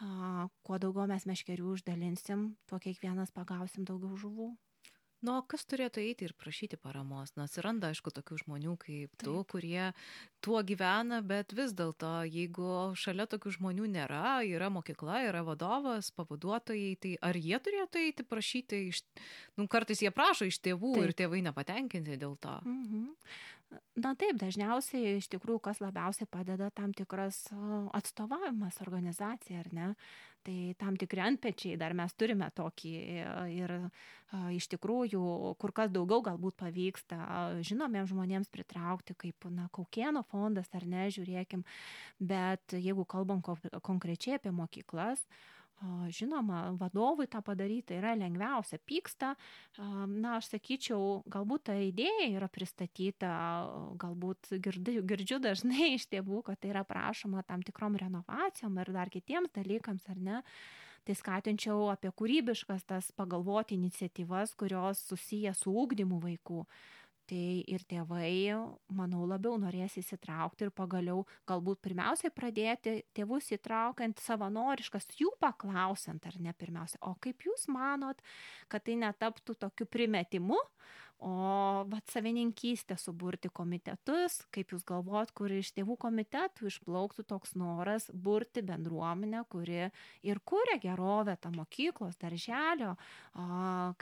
kuo 0.00 0.78
daugiau 0.82 1.06
mes 1.10 1.26
meškerių 1.28 1.72
uždalinsim, 1.76 2.52
tuo 2.66 2.80
kiekvienas 2.82 3.34
pagausim 3.34 3.86
daugiau 3.88 4.16
žuvų. 4.18 4.52
Nu, 5.22 5.36
o 5.38 5.42
kas 5.46 5.62
turėtų 5.70 6.02
eiti 6.02 6.26
ir 6.26 6.32
prašyti 6.34 6.76
paramos? 6.82 7.30
Na, 7.38 7.44
atsiranda, 7.46 7.92
aišku, 7.92 8.10
tokių 8.10 8.40
žmonių 8.40 8.72
kaip 8.82 9.12
tu, 9.22 9.36
Taip. 9.36 9.52
kurie 9.52 9.84
tuo 10.42 10.58
gyvena, 10.66 11.20
bet 11.22 11.54
vis 11.54 11.70
dėlto, 11.78 12.10
jeigu 12.26 12.96
šalia 12.98 13.28
tokių 13.30 13.52
žmonių 13.54 13.86
nėra, 13.94 14.40
yra 14.42 14.66
mokykla, 14.74 15.20
yra 15.28 15.44
vadovas, 15.46 16.10
pavaduotojai, 16.16 16.96
tai 16.98 17.14
ar 17.22 17.38
jie 17.38 17.54
turėtų 17.62 18.02
eiti 18.02 18.26
prašyti 18.26 18.82
iš... 18.88 19.04
Nu, 19.54 19.68
kartais 19.70 20.02
jie 20.02 20.10
prašo 20.10 20.50
iš 20.50 20.58
tėvų 20.58 20.96
Taip. 20.98 21.06
ir 21.06 21.16
tėvai 21.22 21.46
nepatenkinti 21.46 22.18
dėl 22.18 22.34
to. 22.42 22.58
Mhm. 22.66 23.12
Na 24.02 24.14
taip, 24.16 24.38
dažniausiai 24.40 25.18
iš 25.18 25.28
tikrųjų, 25.32 25.60
kas 25.64 25.80
labiausiai 25.82 26.28
padeda 26.30 26.70
tam 26.74 26.94
tikras 26.96 27.44
atstovavimas 27.96 28.80
organizacija, 28.84 29.60
ar 29.60 29.68
ne? 29.76 29.88
Tai 30.42 30.56
tam 30.80 30.96
tikri 30.98 31.22
antpečiai 31.22 31.76
dar 31.78 31.94
mes 31.94 32.14
turime 32.18 32.48
tokį 32.56 32.92
ir 33.54 33.74
iš 34.56 34.66
tikrųjų 34.72 35.22
kur 35.60 35.74
kas 35.76 35.92
daugiau 35.94 36.24
galbūt 36.24 36.56
pavyksta 36.58 37.18
žinomiems 37.62 38.10
žmonėms 38.10 38.50
pritraukti, 38.50 39.14
kaip 39.14 39.46
na, 39.52 39.68
Kaukieno 39.72 40.24
fondas 40.32 40.72
ar 40.74 40.88
ne, 40.88 41.06
žiūrėkim, 41.14 41.62
bet 42.18 42.74
jeigu 42.74 43.06
kalbam 43.06 43.44
konkrečiai 43.44 44.40
apie 44.40 44.50
mokyklas, 44.56 45.22
Žinoma, 45.82 46.76
vadovui 46.78 47.26
tą 47.30 47.40
padaryti 47.42 47.96
yra 47.98 48.12
lengviausia. 48.18 48.78
Pyksta, 48.86 49.32
na, 49.78 50.36
aš 50.36 50.52
sakyčiau, 50.52 51.22
galbūt 51.32 51.66
ta 51.70 51.74
idėja 51.74 52.28
yra 52.36 52.48
pristatyta, 52.52 53.32
galbūt 54.02 54.52
girdžiu, 54.62 55.02
girdžiu 55.08 55.40
dažnai 55.42 55.94
iš 55.96 56.06
tėvų, 56.12 56.44
kad 56.46 56.62
tai 56.62 56.70
yra 56.74 56.84
prašoma 56.86 57.42
tam 57.48 57.64
tikrom 57.66 57.98
renovacijom 57.98 58.78
ir 58.78 58.94
dar 58.94 59.10
kitiems 59.10 59.54
dalykams, 59.58 60.06
ar 60.12 60.22
ne. 60.22 60.40
Tai 61.02 61.16
skatinčiau 61.18 61.88
apie 61.90 62.12
kūrybiškas 62.14 62.86
tas 62.86 63.10
pagalvoti 63.18 63.74
iniciatyvas, 63.74 64.54
kurios 64.54 65.02
susiję 65.08 65.50
su 65.58 65.74
ūkdymu 65.82 66.20
vaikų 66.22 66.62
tai 67.32 67.62
ir 67.72 67.84
tėvai, 67.88 68.52
manau, 68.92 69.22
labiau 69.28 69.56
norės 69.60 69.96
įsitraukti 69.96 70.66
ir 70.66 70.72
pagaliau 70.76 71.22
galbūt 71.48 71.80
pirmiausiai 71.84 72.32
pradėti 72.34 72.98
tėvus 73.16 73.48
įtraukiant 73.56 74.20
savanoriškas, 74.20 75.08
jų 75.16 75.32
paklausant 75.40 76.26
ar 76.28 76.36
ne 76.44 76.52
pirmiausia, 76.52 77.00
o 77.08 77.14
kaip 77.24 77.46
jūs 77.48 77.70
manot, 77.72 78.20
kad 78.68 78.84
tai 78.84 78.98
netaptų 79.00 79.56
tokiu 79.64 79.88
primetimu, 79.88 80.60
o 81.22 81.84
vat 81.86 82.10
savininkystę 82.10 82.96
suburti 82.98 83.50
komitetus, 83.54 84.40
kaip 84.54 84.74
jūs 84.74 84.82
galvot, 84.86 85.30
kur 85.38 85.52
iš 85.54 85.70
tėvų 85.76 85.96
komitetų 86.02 86.66
išplauktų 86.66 87.24
toks 87.30 87.54
noras 87.58 88.08
burti 88.12 88.64
bendruomenę, 88.66 89.44
kuri 89.52 89.84
ir 90.26 90.40
kuria 90.44 90.80
gerovę 90.82 91.36
tą 91.38 91.52
mokyklos, 91.54 92.18
darželio, 92.18 92.96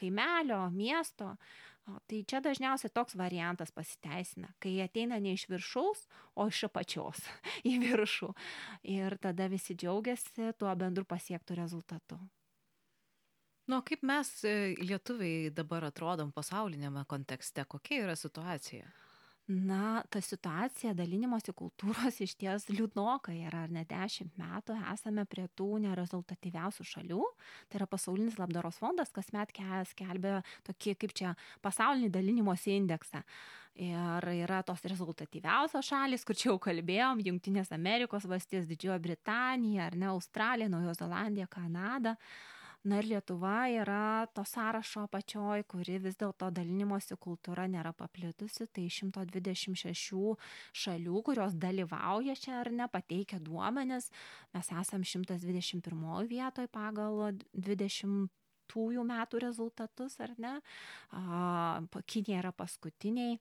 kaimelio, 0.01 0.63
miesto. 0.73 1.35
Tai 2.07 2.19
čia 2.29 2.41
dažniausiai 2.45 2.93
toks 2.95 3.17
variantas 3.19 3.73
pasiteisina, 3.75 4.53
kai 4.63 4.77
ateina 4.85 5.19
ne 5.21 5.35
iš 5.35 5.49
viršaus, 5.51 6.05
o 6.39 6.47
iš 6.49 6.65
apačios 6.71 7.25
į 7.71 7.77
viršų. 7.85 8.33
Ir 8.97 9.19
tada 9.21 9.51
visi 9.53 9.77
džiaugiasi 9.77 10.55
tuo 10.61 10.75
bendru 10.79 11.05
pasiektų 11.09 11.59
rezultatu. 11.59 12.21
Nu, 13.69 13.83
kaip 13.87 14.03
mes 14.03 14.31
e, 14.49 14.75
lietuviai 14.81 15.51
dabar 15.55 15.85
atrodom 15.91 16.33
pasaulinėme 16.33 17.05
kontekste, 17.11 17.65
kokia 17.69 18.05
yra 18.07 18.17
situacija? 18.17 18.89
na 19.51 20.03
ta 20.11 20.21
situacija 20.23 20.93
dalinimosi 20.95 21.53
kultūros 21.57 22.21
išties 22.27 22.69
liūdnoka 22.71 23.35
yra 23.35 23.65
ar 23.67 23.73
ne? 23.75 23.83
Dešimt 23.89 24.37
metų 24.39 24.77
esame 24.93 25.25
prie 25.31 25.49
tų 25.59 25.81
nerezultatyviausių 25.87 26.87
šalių. 26.93 27.23
Tai 27.69 27.81
yra 27.81 27.89
pasaulinis 27.91 28.39
labdaros 28.39 28.79
fondas 28.79 29.11
kasmet 29.15 29.51
skelbia 29.91 30.41
tokį 30.69 30.95
kaip 31.03 31.17
čia 31.17 31.35
pasaulinį 31.63 32.13
dalinimosi 32.15 32.77
indeksą. 32.79 33.25
Ir 33.81 34.27
yra 34.45 34.63
tos 34.67 34.83
rezultatyviausios 34.85 35.87
šalys 35.87 36.25
kur 36.27 36.37
čia 36.37 36.51
jau 36.51 36.59
kalbėjom 36.63 37.23
jungtinės 37.25 37.71
amerikos 37.75 38.27
valstijos 38.31 38.71
didžioji 38.71 39.03
britanija 39.03 39.89
ar 39.89 39.99
ne? 39.99 40.11
Australija 40.15 40.71
naujoji 40.71 41.03
zelandija 41.03 41.51
kanada 41.51 42.17
na 42.85 43.01
ir 43.01 43.09
lietuva 43.11 43.69
yra 43.69 44.27
to 44.35 44.45
sąrašo 44.49 45.05
apačioj 45.05 45.65
kuri 45.69 45.99
vis 46.01 46.17
dėlto 46.21 46.49
dalinimosi 46.57 47.19
kultūra 47.21 47.67
nėra 47.69 47.93
paplitusi. 47.97 48.67
Tai 48.73 48.87
iš 48.87 49.03
šimto 49.03 49.25
dvidešim 49.29 49.77
šešių 49.83 50.35
šalių 50.85 51.23
kurios 51.29 51.57
dalyvauja 51.61 52.37
čia 52.41 52.59
ar 52.63 52.73
ne 52.73 52.89
pateikia 52.89 53.41
duomenis. 53.45 54.11
Mes 54.57 54.75
esam 54.83 55.05
šimtas 55.05 55.45
dvidešim 55.45 55.85
pirmoj 55.85 56.31
vietoj 56.31 56.71
pagal 56.73 57.41
dvidešim 57.53 58.29
tųjų 58.71 59.05
metų 59.07 59.43
rezultatus, 59.43 60.17
ar 60.23 60.35
ne? 60.39 60.55
Kinė 62.07 62.39
yra 62.39 62.53
paskutiniai 62.55 63.39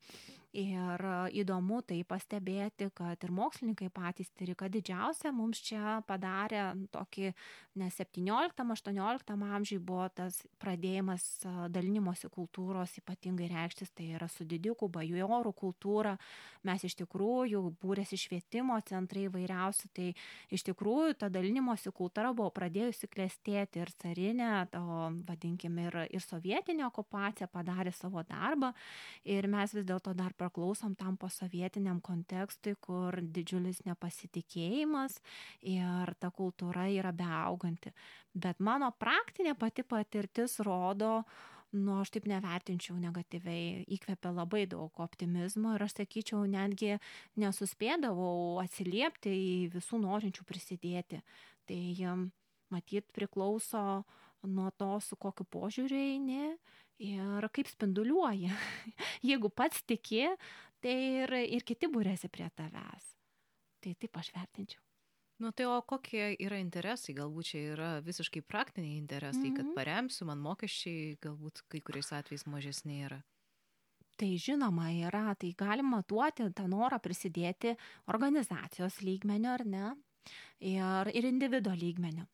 Ir 0.49 1.01
įdomu 1.38 1.83
tai 1.85 1.99
pastebėti, 2.09 2.88
kad 2.97 3.21
ir 3.21 3.29
mokslininkai 3.38 3.91
patys 3.93 4.31
turi, 4.33 4.55
kad 4.57 4.73
didžiausia 4.73 5.29
mums 5.29 5.59
čia 5.62 5.99
padarė 6.09 6.71
tokį, 6.89 7.29
ne 7.77 7.89
17-18 7.93 9.35
amžiui 9.45 9.77
buvo 9.77 10.07
tas 10.09 10.39
pradėjimas 10.57 11.25
dalinimosi 11.69 12.31
kultūros 12.33 12.95
ypatingai 12.97 13.51
reikštis, 13.51 13.93
tai 13.93 14.07
yra 14.17 14.25
su 14.25 14.47
didikų, 14.49 14.89
bajorų 14.89 15.53
kultūra. 15.53 16.15
Mes 16.65 16.81
iš 16.81 16.97
tikrųjų 17.03 17.62
būrėsi 17.77 18.17
švietimo 18.17 18.79
centrai 18.89 19.27
įvairiausi, 19.27 19.91
tai 19.93 20.09
iš 20.49 20.65
tikrųjų 20.71 21.13
ta 21.21 21.29
dalinimosi 21.29 21.93
kultūra 21.93 22.33
buvo 22.33 22.49
pradėjusi 22.57 23.12
klestėti 23.13 23.83
ir 23.85 23.93
carinė, 24.01 24.65
o 24.81 25.13
vadinkim 25.29 25.77
ir, 25.85 26.01
ir 26.09 26.25
sovietinė 26.25 26.89
okupacija 26.89 27.45
padarė 27.53 27.93
savo 27.93 28.25
darbą 28.25 28.73
ir 29.29 29.45
mes 29.45 29.77
vis 29.77 29.85
dėlto 29.85 30.17
dar 30.17 30.33
praklausom 30.39 30.95
tam 30.99 31.17
posovietiniam 31.19 31.99
kontekstui, 32.02 32.75
kur 32.82 33.19
didžiulis 33.19 33.84
nepasitikėjimas 33.88 35.19
ir 35.67 36.13
ta 36.19 36.32
kultūra 36.36 36.88
yra 36.93 37.13
beauganti. 37.15 37.93
Bet 38.34 38.60
mano 38.63 38.91
praktinė 38.95 39.56
pati 39.60 39.84
patirtis 39.84 40.60
rodo, 40.65 41.23
nu, 41.75 41.99
aš 42.02 42.13
taip 42.15 42.25
nevertinčiau 42.30 42.97
negatyviai, 42.97 43.86
įkvepia 43.97 44.32
labai 44.34 44.65
daug 44.69 45.04
optimizmo 45.04 45.75
ir 45.75 45.86
aš 45.86 45.99
sakyčiau, 45.99 46.45
netgi 46.49 46.97
nesuspėdavau 47.41 48.60
atsiliepti 48.63 49.34
į 49.34 49.56
visų 49.75 50.02
norinčių 50.06 50.47
prisidėti. 50.49 51.21
Tai 51.69 51.82
matyt 52.73 53.12
priklauso 53.15 54.03
nuo 54.47 54.69
to, 54.71 54.91
su 55.03 55.17
kokiu 55.19 55.45
požiūriu 55.51 55.99
eini 55.99 56.43
ir 57.03 57.47
kaip 57.53 57.67
spinduliuoja. 57.71 58.55
Jeigu 59.29 59.49
pats 59.49 59.84
tiki, 59.88 60.27
tai 60.84 60.95
ir, 61.23 61.34
ir 61.58 61.65
kiti 61.67 61.89
būrėsi 61.91 62.29
prie 62.32 62.49
tavęs. 62.55 63.15
Tai 63.79 63.95
taip 63.95 64.19
aš 64.19 64.32
vertinčiau. 64.36 64.84
Nu 65.39 65.53
tai 65.55 65.69
o 65.71 65.77
kokie 65.88 66.34
yra 66.36 66.58
interesai? 66.60 67.13
Galbūt 67.15 67.47
čia 67.47 67.60
yra 67.73 67.89
visiškai 68.03 68.41
praktiniai 68.43 68.97
interesai, 68.99 69.39
mm 69.39 69.51
-hmm. 69.51 69.55
kad 69.55 69.65
mhm. 69.65 69.75
paremsiu, 69.75 70.25
man 70.27 70.39
mokesčiai 70.39 71.17
galbūt 71.23 71.63
kai 71.67 71.82
kuriais 71.82 72.12
atvejais 72.12 72.45
mažesni 72.45 73.03
yra. 73.05 73.21
Tai 74.19 74.38
žinoma 74.38 74.91
yra, 74.91 75.36
tai 75.36 75.53
galima 75.55 75.97
matuoti 75.97 76.43
tą 76.51 76.67
norą 76.67 76.99
prisidėti 76.99 77.77
organizacijos 78.08 79.01
lygmenio 79.01 79.53
ar 79.53 79.65
ne, 79.65 79.95
ir, 80.60 81.12
ir 81.13 81.25
individuo 81.25 81.75
lygmenio 81.75 82.27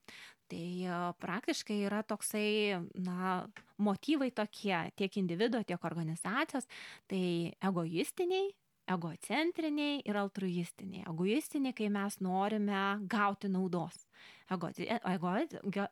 tai 0.47 0.85
praktiškai 1.19 1.79
yra 1.87 2.03
toksai 2.05 2.77
na 3.01 3.45
motyvai 3.81 4.29
tokie 4.31 4.77
tiek 4.95 5.17
individo 5.17 5.61
tiek 5.63 5.81
organizacijos. 5.89 6.67
Tai 7.09 7.23
egoistiniai 7.69 8.51
egocentriniai 8.93 10.01
ir 10.05 10.17
altruistiniai. 10.21 11.05
Egoistiniai 11.09 11.73
kai 11.77 11.89
mes 11.89 12.19
norime 12.21 12.81
gauti 13.09 13.49
naudos. 13.49 14.05
Ego 14.51 14.69
ego 15.15 15.33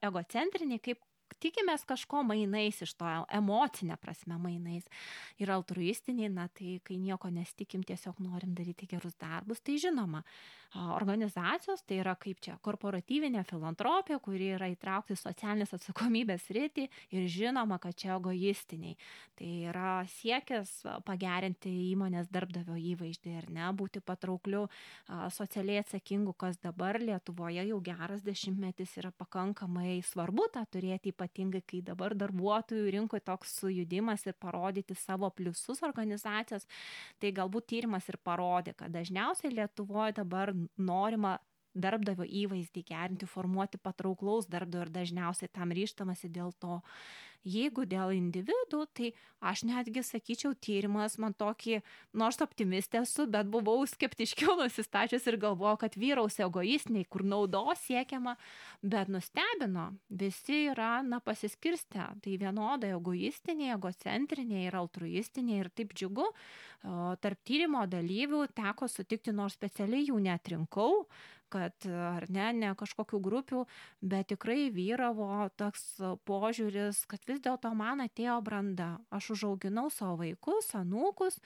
egocentriniai 0.09 0.83
kaip 0.83 1.01
tikimės 1.39 1.85
kažko 1.89 2.23
mainais 2.27 2.81
iš 2.85 2.95
to 2.99 3.11
emocine 3.33 3.97
prasme 4.01 4.37
mainais. 4.41 4.89
Ir 5.41 5.53
altruistiniai 5.53 6.31
na 6.33 6.47
tai 6.47 6.79
kai 6.83 6.97
nieko 7.01 7.31
nesitikim 7.33 7.85
tiesiog 7.87 8.19
norim 8.23 8.53
daryti 8.57 8.89
gerus 8.89 9.15
darbus. 9.21 9.61
Tai 9.63 9.77
žinoma 9.81 10.23
organizacijos 10.73 11.83
tai 11.85 11.99
yra 12.01 12.15
kaip 12.17 12.39
čia 12.41 12.55
korporatyvinė 12.65 13.43
filantropija 13.45 14.17
kuri 14.23 14.53
yra 14.55 14.69
įtraukta 14.73 15.13
į 15.13 15.19
socialinės 15.21 15.75
atsakomybės 15.77 16.47
sritį 16.47 16.87
ir 17.13 17.27
žinoma 17.29 17.77
kad 17.81 17.95
čia 17.99 18.15
egoistiniai. 18.17 18.97
Tai 19.37 19.49
yra 19.69 19.91
siekis 20.09 20.71
pagerinti 21.05 21.71
įmonės 21.91 22.31
darbdavio 22.33 22.77
įvaizdį 22.93 23.35
ar 23.37 23.49
ne 23.53 23.69
būti 23.77 24.01
patraukliu 24.01 24.65
socialiai 25.33 25.83
atsakingu 25.83 26.33
kas 26.33 26.57
dabar 26.63 26.99
lietuvoje 27.01 27.67
jau 27.69 27.79
geras 27.85 28.25
dešimtmetis 28.25 28.97
yra 29.01 29.13
pakankamai 29.13 30.01
svarbu 30.05 30.49
tą 30.53 30.65
turėti 30.73 31.13
ypatingai 31.23 31.63
kai 31.65 31.81
dabar 31.81 32.13
darbuotojų 32.15 32.91
rinkoj 32.91 33.21
toks 33.23 33.55
sujudimas 33.59 34.25
ir 34.27 34.35
parodyti 34.39 34.95
savo 34.95 35.29
pliusus 35.29 35.83
organizacijos, 35.83 36.67
tai 37.19 37.31
galbūt 37.31 37.67
tyrimas 37.71 38.07
ir 38.09 38.17
parodė, 38.23 38.73
kad 38.75 38.91
dažniausiai 38.91 39.53
Lietuvoje 39.53 40.13
dabar 40.19 40.53
norima 40.77 41.37
darbdavio 41.73 42.25
įvaizdį 42.27 42.85
gerinti, 42.87 43.29
formuoti 43.29 43.81
patrauklaus 43.81 44.49
darbdavio 44.51 44.87
ir 44.87 44.93
dažniausiai 44.93 45.51
tam 45.53 45.73
ryštamasi 45.75 46.31
dėl 46.33 46.53
to. 46.61 46.81
Jeigu 47.43 47.83
dėl 47.83 48.13
individų, 48.15 48.85
tai 48.95 49.09
aš 49.43 49.65
netgi 49.67 49.99
sakyčiau, 50.07 50.53
tyrimas 50.63 51.17
man 51.19 51.33
tokį, 51.35 51.81
nors 52.15 52.39
optimistė 52.39 53.01
esu, 53.01 53.25
bet 53.27 53.49
buvau 53.51 53.81
skeptiškiau 53.83 54.55
nusistačius 54.61 55.27
ir 55.27 55.37
galvojau, 55.41 55.81
kad 55.81 55.97
vyraus 55.99 56.39
egoistiniai, 56.39 57.03
kur 57.03 57.25
naudos 57.27 57.83
siekiama, 57.83 58.37
bet 58.79 59.11
nustebino, 59.11 59.89
visi 60.07 60.69
yra, 60.71 61.01
na, 61.03 61.19
pasiskirstę. 61.19 62.07
Tai 62.23 62.37
vienodai 62.45 62.93
egoistiniai, 62.95 63.75
egocentriniai 63.75 64.69
ir 64.69 64.79
altruistiniai 64.79 65.65
ir 65.65 65.71
taip 65.75 65.91
džiugu. 65.91 66.31
Tarp 66.83 67.43
tyrimo 67.47 67.83
dalyvių 67.91 68.45
teko 68.55 68.87
sutikti, 68.91 69.35
nors 69.35 69.59
specialiai 69.59 70.07
jų 70.07 70.23
netrinkau, 70.23 71.03
kad 71.53 71.85
ar 71.85 72.25
ne, 72.33 72.47
ne 72.57 72.71
kažkokių 72.77 73.19
grupių, 73.23 73.63
bet 74.01 74.31
tikrai 74.33 74.71
vyravo 74.73 75.47
toks 75.59 75.85
požiūris, 76.27 77.03
kad 77.09 77.23
vis 77.29 77.41
dėlto 77.45 77.73
man 77.77 78.03
atėjo 78.07 78.39
branda. 78.45 78.95
Aš 79.13 79.33
užauginau 79.37 79.89
savo 79.93 80.17
vaikus, 80.23 80.71
anūkus 80.79 81.39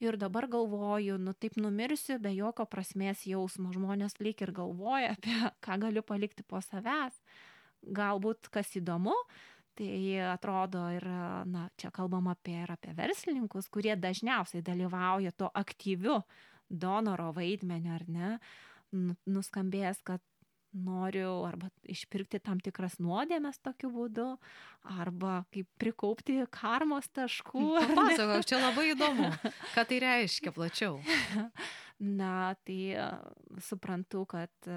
ir 0.00 0.16
dabar 0.20 0.48
galvoju, 0.50 1.18
nu 1.20 1.34
taip 1.36 1.58
numirsiu 1.60 2.18
be 2.22 2.32
jokio 2.34 2.66
prasmės 2.70 3.26
jausmo. 3.28 3.72
Žmonės 3.74 4.18
lyg 4.22 4.40
ir 4.44 4.54
galvoja 4.56 5.14
apie 5.16 5.36
ką 5.64 5.80
galiu 5.86 6.04
palikti 6.06 6.46
po 6.46 6.62
savęs. 6.64 7.16
Galbūt 7.80 8.50
kas 8.52 8.74
įdomu, 8.76 9.14
tai 9.78 10.20
atrodo 10.28 10.82
ir, 10.92 11.06
na, 11.48 11.68
čia 11.80 11.88
kalbam 11.96 12.28
apie, 12.28 12.58
ir 12.66 12.72
apie 12.74 12.92
verslininkus, 12.96 13.70
kurie 13.72 13.94
dažniausiai 13.96 14.60
dalyvauja 14.64 15.32
to 15.32 15.48
aktyviu 15.56 16.18
donoro 16.68 17.30
vaidmeniu, 17.36 17.94
ar 17.96 18.04
ne, 18.08 18.34
Nu, 18.34 18.69
nuskambėjęs, 18.92 20.02
kad 20.06 20.24
noriu 20.70 21.42
arba 21.48 21.70
išpirkti 21.90 22.38
tam 22.42 22.60
tikras 22.62 22.98
nuodėmes 23.02 23.58
tokiu 23.64 23.90
būdu, 23.90 24.26
arba 25.02 25.40
kaip 25.54 25.66
prikaupti 25.82 26.38
karmos 26.54 27.10
taškų. 27.16 27.64
Papasakok, 27.90 28.46
čia 28.46 28.60
labai 28.62 28.90
įdomu, 28.92 29.30
ką 29.74 29.86
tai 29.90 30.00
reiškia 30.04 30.54
plačiau. 30.54 31.00
Na, 32.20 32.54
tai 32.64 32.94
suprantu, 33.60 34.24
kad 34.30 34.70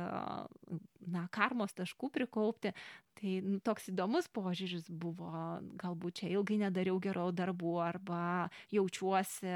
na, 1.11 1.25
karmos 1.33 1.73
taškų 1.77 2.09
prikaupti, 2.13 2.73
tai 3.19 3.33
nu, 3.45 3.59
toks 3.63 3.89
įdomus 3.91 4.29
požiūris 4.33 4.87
buvo, 4.89 5.31
galbūt 5.81 6.21
čia 6.21 6.31
ilgai 6.35 6.59
nedariau 6.65 6.99
gerų 7.03 7.29
darbų 7.37 7.73
arba 7.83 8.21
jaučiuosi 8.73 9.51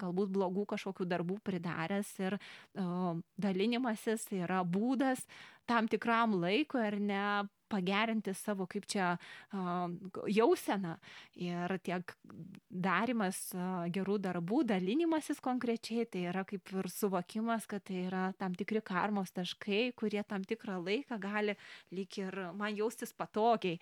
galbūt 0.00 0.32
blogų 0.36 0.66
kažkokių 0.74 1.08
darbų 1.12 1.38
pridaręs 1.46 2.14
ir 2.22 2.38
o, 2.38 3.16
dalinimasis 3.40 4.28
yra 4.36 4.62
būdas 4.64 5.24
tam 5.66 5.88
tikram 5.90 6.36
laikui 6.40 6.82
ar 6.86 6.98
ne 7.02 7.24
pagerinti 7.68 8.34
savo 8.36 8.66
kaip 8.70 8.86
čia 8.90 9.14
jauseną 10.32 10.96
ir 11.38 11.76
tiek 11.86 12.14
darimas 12.70 13.40
gerų 13.94 14.18
darbų, 14.26 14.62
dalinimasis 14.72 15.40
konkrečiai, 15.44 16.06
tai 16.10 16.26
yra 16.32 16.44
kaip 16.48 16.72
ir 16.74 16.90
suvokimas, 16.92 17.66
kad 17.70 17.84
tai 17.86 18.06
yra 18.06 18.28
tam 18.38 18.54
tikri 18.58 18.82
karmos 18.84 19.34
taškai, 19.36 19.90
kurie 19.98 20.22
tam 20.28 20.44
tikrą 20.46 20.78
laiką 20.82 21.18
gali 21.22 21.56
lyg 21.94 22.20
ir 22.22 22.40
man 22.56 22.76
jaustis 22.76 23.14
patogiai. 23.16 23.80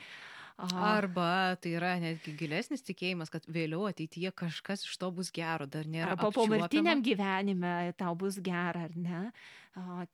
Arba 0.56 1.56
tai 1.58 1.72
yra 1.74 1.96
netgi 1.98 2.36
gilesnis 2.38 2.84
tikėjimas, 2.86 3.30
kad 3.32 3.46
vėliau 3.50 3.88
ateityje 3.88 4.30
kažkas 4.38 4.84
iš 4.86 4.94
to 5.02 5.10
bus 5.10 5.32
gero, 5.34 5.66
dar 5.66 5.88
nėra. 5.90 6.14
Arba 6.14 6.30
pomirtiniam 6.30 7.02
gyvenime 7.02 7.90
tau 7.98 8.14
bus 8.14 8.38
gera, 8.38 8.86
ar 8.86 8.94
ne? 8.94 9.24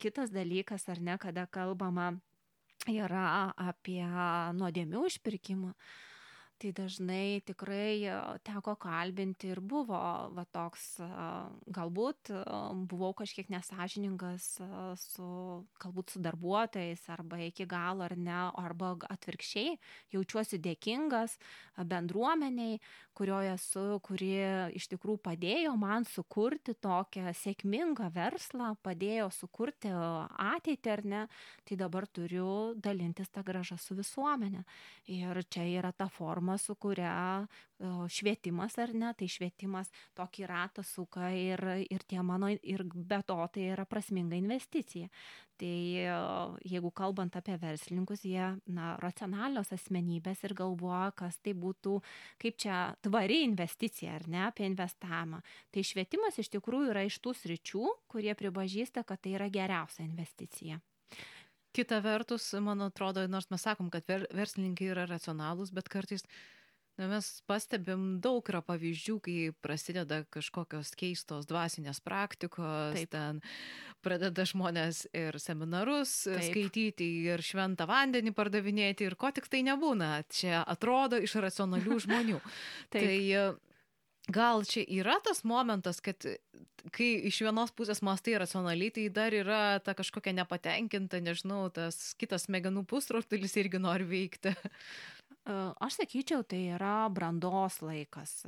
Kitas 0.01 0.33
dalykas, 0.33 0.87
ar 0.89 0.97
ne, 0.97 1.19
kada 1.21 1.45
kalbama 1.45 2.15
yra 2.89 3.51
apie 3.69 4.05
nuodėmių 4.57 5.05
išpirkimą 5.11 5.75
tai 6.61 6.71
dažnai 6.77 7.41
tikrai 7.45 8.05
teko 8.45 8.75
kalbinti 8.79 9.49
ir 9.49 9.61
buvo 9.65 9.97
va 10.35 10.43
toks, 10.53 10.99
galbūt 11.73 12.31
buvau 12.91 13.15
kažkiek 13.17 13.49
nesažiningas 13.53 14.47
su, 15.01 15.29
galbūt 15.81 16.13
su 16.13 16.21
darbuotojais 16.21 17.07
arba 17.15 17.41
iki 17.47 17.65
galo 17.69 18.05
ar 18.05 18.15
ne, 18.17 18.37
arba 18.61 18.93
atvirkščiai 19.09 19.77
jaučiuosi 20.13 20.61
dėkingas 20.61 21.39
bendruomeniai, 21.81 22.77
kurioje 23.17 23.53
esu, 23.55 23.83
kuri 24.05 24.29
iš 24.77 24.87
tikrųjų 24.93 25.21
padėjo 25.25 25.73
man 25.79 26.05
sukurti 26.09 26.75
tokią 26.75 27.33
sėkmingą 27.37 28.09
verslą, 28.15 28.71
padėjo 28.83 29.29
sukurti 29.35 29.91
ateitį 29.91 30.93
ar 30.93 31.03
ne, 31.13 31.23
tai 31.67 31.77
dabar 31.79 32.07
turiu 32.07 32.73
dalintis 32.75 33.31
tą 33.33 33.43
gražą 33.47 33.77
su 33.81 33.97
visuomenė. 33.97 34.63
Ir 35.11 35.43
čia 35.51 35.67
yra 35.79 35.91
ta 35.91 36.07
forma, 36.11 36.57
su 36.61 36.75
kuria 36.75 37.47
švietimas 38.11 38.77
ar 38.81 38.93
ne, 38.93 39.11
tai 39.17 39.27
švietimas 39.31 39.89
tokį 40.17 40.47
ratą 40.49 40.83
suka 40.85 41.31
ir, 41.33 41.63
ir 41.89 42.05
tie 42.07 42.21
mano, 42.21 42.51
ir 42.51 42.83
be 42.93 43.21
to 43.27 43.39
tai 43.53 43.71
yra 43.73 43.85
prasminga 43.89 44.37
investicija. 44.37 45.09
Tai 45.61 46.57
jeigu 46.65 46.89
kalbant 46.97 47.35
apie 47.37 47.53
verslininkus, 47.61 48.23
jie, 48.25 48.47
na, 48.73 48.95
racionalios 48.97 49.69
asmenybės 49.75 50.39
ir 50.47 50.55
galvoja, 50.57 51.11
kas 51.13 51.37
tai 51.37 51.53
būtų, 51.53 51.99
kaip 52.41 52.57
čia 52.63 52.77
tvari 53.05 53.43
investicija, 53.45 54.15
ar 54.17 54.25
ne, 54.25 54.39
apie 54.47 54.65
investavimą. 54.65 55.43
Tai 55.69 55.83
švietimas 55.85 56.39
iš 56.41 56.49
tikrųjų 56.55 56.95
yra 56.95 57.03
iš 57.05 57.19
tų 57.21 57.35
sričių, 57.37 57.83
kurie 58.09 58.33
pripažįsta, 58.39 59.05
kad 59.05 59.21
tai 59.21 59.35
yra 59.37 59.51
geriausia 59.53 60.01
investicija. 60.07 60.79
Kita 61.77 62.01
vertus, 62.01 62.49
man 62.57 62.81
atrodo, 62.87 63.21
nors 63.29 63.51
mes 63.53 63.61
sakom, 63.61 63.93
kad 63.93 64.09
ver, 64.09 64.25
verslininkai 64.33 64.89
yra 64.95 65.05
racionalūs, 65.13 65.69
bet 65.77 65.93
kartais 65.93 66.25
na, 67.01 67.07
mes 67.09 67.27
pastebim 67.49 68.19
daug 68.21 68.45
yra 68.51 68.61
pavyzdžių, 68.65 69.15
kai 69.25 69.37
prasideda 69.63 70.21
kažkokios 70.33 70.93
keistos 70.99 71.47
dvasinės 71.49 72.01
praktikos, 72.05 72.99
Taip. 72.99 73.09
ten 73.13 73.41
pradeda 74.05 74.45
žmonės 74.45 75.07
ir 75.17 75.37
seminarus 75.41 76.13
Taip. 76.27 76.45
skaityti, 76.51 77.09
ir 77.31 77.41
šventą 77.45 77.87
vandenį 77.89 78.35
pardavinėti, 78.37 79.09
ir 79.09 79.17
ko 79.17 79.33
tik 79.33 79.49
tai 79.49 79.63
nebūna. 79.65 80.13
Čia 80.29 80.61
atrodo 80.61 81.17
iš 81.21 81.39
racionalių 81.41 81.99
žmonių. 82.05 82.41
Tai 82.93 83.09
gal 84.29 84.65
čia 84.69 84.85
yra 84.85 85.17
tas 85.25 85.41
momentas, 85.47 86.01
kad 86.05 86.21
kai 86.93 87.09
iš 87.29 87.41
vienos 87.45 87.73
pusės 87.73 88.01
mastai 88.05 88.37
racionaliai, 88.41 88.93
tai 88.93 89.07
dar 89.13 89.33
yra 89.33 89.79
ta 89.83 89.95
kažkokia 89.97 90.33
nepatenkinta, 90.37 91.21
nežinau, 91.21 91.65
tas 91.73 92.13
kitas 92.21 92.47
smegenų 92.47 92.85
pusrutulis 92.89 93.57
irgi 93.57 93.81
nori 93.81 94.07
veikti. 94.07 94.53
Aš 95.45 95.95
sakyčiau, 95.97 96.43
tai 96.45 96.59
yra 96.75 97.09
brandos 97.09 97.79
laikas, 97.81 98.43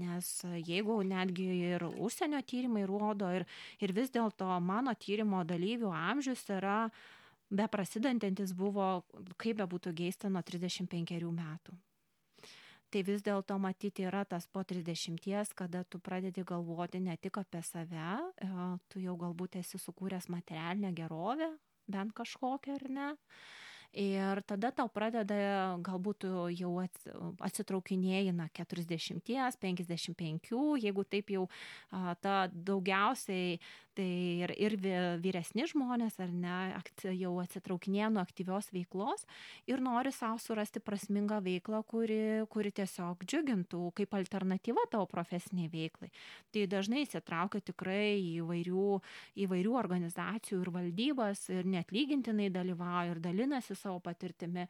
nes 0.00 0.28
jeigu 0.64 0.96
netgi 1.04 1.48
ir 1.74 1.84
užsienio 1.84 2.40
tyrimai 2.48 2.86
rodo 2.88 3.28
ir, 3.36 3.44
ir 3.84 3.92
vis 3.92 4.08
dėlto 4.14 4.48
mano 4.64 4.94
tyrimo 4.96 5.42
dalyvių 5.44 5.92
amžius 5.92 6.46
yra 6.48 6.86
beprasidantis 7.52 8.54
buvo, 8.56 9.04
kaip 9.36 9.60
be 9.60 9.68
būtų 9.68 9.92
geista, 9.92 10.32
nuo 10.32 10.40
35 10.40 11.20
metų. 11.36 11.76
Tai 12.92 13.00
vis 13.08 13.22
dėlto 13.24 13.56
matyti 13.60 14.04
yra 14.04 14.24
tas 14.28 14.46
po 14.48 14.64
trisdešimties 14.68 15.52
kada 15.56 15.84
tu 15.84 16.00
pradedi 16.00 16.44
galvoti 16.44 17.00
ne 17.00 17.16
tik 17.16 17.38
apie 17.40 17.62
save 17.64 18.16
tu 18.92 19.00
jau 19.00 19.16
galbūt 19.20 19.56
esi 19.60 19.80
sukūręs 19.80 20.28
materialinę 20.32 20.92
gerovę 20.96 21.48
bent 21.88 22.12
kažkokią 22.12 22.76
ar 22.76 22.84
ne 22.92 23.06
ir 23.92 24.40
tada 24.48 24.70
tau 24.72 24.88
pradeda 24.88 25.36
galbūt 25.84 26.24
tu 26.24 26.30
jau 26.56 26.72
atsitraukinėji 26.80 28.32
na 28.36 28.48
keturiasdešimties 28.56 29.58
penkiasdešim 29.60 30.16
penkių 30.16 30.78
jeigu 30.80 31.04
taip 31.04 31.32
jau 31.34 31.44
a, 31.90 32.14
ta 32.20 32.46
daugiausiai 32.52 33.58
tai 33.96 34.08
ir, 34.42 34.52
ir 34.56 34.76
vyresni 35.22 35.66
žmonės, 35.70 36.18
ar 36.22 36.32
ne, 36.32 36.56
jau 37.18 37.32
atsitraukinėja 37.42 38.10
nuo 38.12 38.22
aktyvios 38.22 38.70
veiklos 38.72 39.26
ir 39.70 39.82
nori 39.84 40.12
savo 40.14 40.38
surasti 40.42 40.80
prasmingą 40.82 41.40
veiklą, 41.44 41.82
kuri, 41.88 42.44
kuri 42.52 42.72
tiesiog 42.74 43.24
džiugintų 43.26 43.82
kaip 43.98 44.16
alternatyva 44.16 44.86
tavo 44.92 45.06
profesiniai 45.10 45.70
veiklai. 45.72 46.10
Tai 46.52 46.66
dažnai 46.70 47.04
įsitraukia 47.06 47.62
tikrai 47.72 48.16
įvairių, 48.40 48.86
įvairių 49.46 49.76
organizacijų 49.78 50.62
ir 50.62 50.72
valdybas 50.74 51.46
ir 51.52 51.68
net 51.68 51.92
lygintinai 51.94 52.50
dalyvauja 52.52 53.16
ir 53.16 53.22
dalinasi 53.22 53.76
savo 53.78 54.00
patirtimi. 54.04 54.66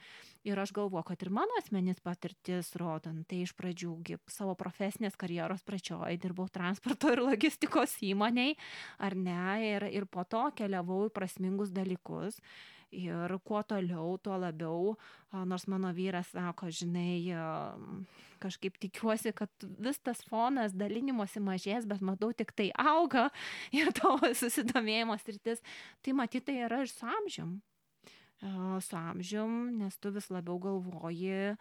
Ir 0.49 0.59
aš 0.59 0.73
galvoju, 0.75 1.07
kad 1.13 1.23
ir 1.23 1.31
mano 1.31 1.57
asmenis 1.61 2.01
patirtis 2.03 2.73
rodant, 2.81 3.25
tai 3.31 3.45
iš 3.47 3.55
pradžių 3.59 4.19
savo 4.31 4.57
profesinės 4.59 5.17
karjeros 5.19 5.63
pradžioje 5.67 6.19
dirbau 6.23 6.49
transporto 6.53 7.13
ir 7.13 7.23
logistikos 7.23 7.95
įmoniai, 8.03 8.57
ar 8.99 9.12
ne, 9.19 9.57
ir, 9.67 9.87
ir 9.91 10.07
po 10.11 10.25
to 10.25 10.45
keliavau 10.59 11.07
į 11.09 11.15
prasmingus 11.15 11.73
dalykus. 11.75 12.41
Ir 12.93 13.33
kuo 13.41 13.63
toliau, 13.65 14.19
tuo 14.21 14.35
labiau, 14.37 14.91
nors 15.49 15.65
mano 15.65 15.89
vyras 15.97 16.29
sako, 16.35 16.69
žinai, 16.69 17.33
kažkaip 18.43 18.77
tikiuosi, 18.83 19.33
kad 19.33 19.67
vis 19.81 19.97
tas 20.05 20.21
fonas 20.29 20.75
dalinimosi 20.77 21.41
mažės, 21.41 21.87
bet 21.89 22.05
matau 22.05 22.35
tik 22.37 22.53
tai 22.53 22.69
auga 22.77 23.31
ir 23.79 23.89
to 23.97 24.13
susidomėjimo 24.37 25.17
sritis, 25.23 25.65
tai 26.05 26.17
matyti 26.19 26.51
tai 26.51 26.59
yra 26.67 26.83
ir 26.85 26.93
su 26.93 27.09
amžium. 27.09 27.61
Su 28.83 28.99
amžium, 28.99 29.57
nes 29.79 29.97
tu 30.03 30.11
vis 30.13 30.29
labiau 30.35 30.59
galvoji, 30.61 31.55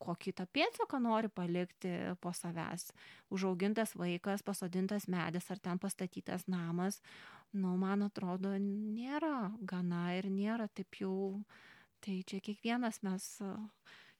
kokį 0.00 0.34
tą 0.38 0.46
pėdsaką 0.54 1.00
nori 1.02 1.30
palikti 1.32 1.92
po 2.22 2.32
savęs. 2.36 2.90
Užaugintas 3.34 3.94
vaikas, 3.98 4.44
pasodintas 4.46 5.08
medis 5.10 5.50
ar 5.50 5.60
ten 5.62 5.80
pastatytas 5.82 6.46
namas, 6.48 7.00
nu, 7.52 7.76
man 7.80 8.04
atrodo, 8.06 8.54
nėra 8.60 9.50
gana 9.60 10.12
ir 10.18 10.30
nėra 10.32 10.68
taip 10.74 11.00
jau. 11.02 11.42
Tai 11.98 12.14
čia 12.30 12.38
kiekvienas 12.38 13.00
mes, 13.02 13.24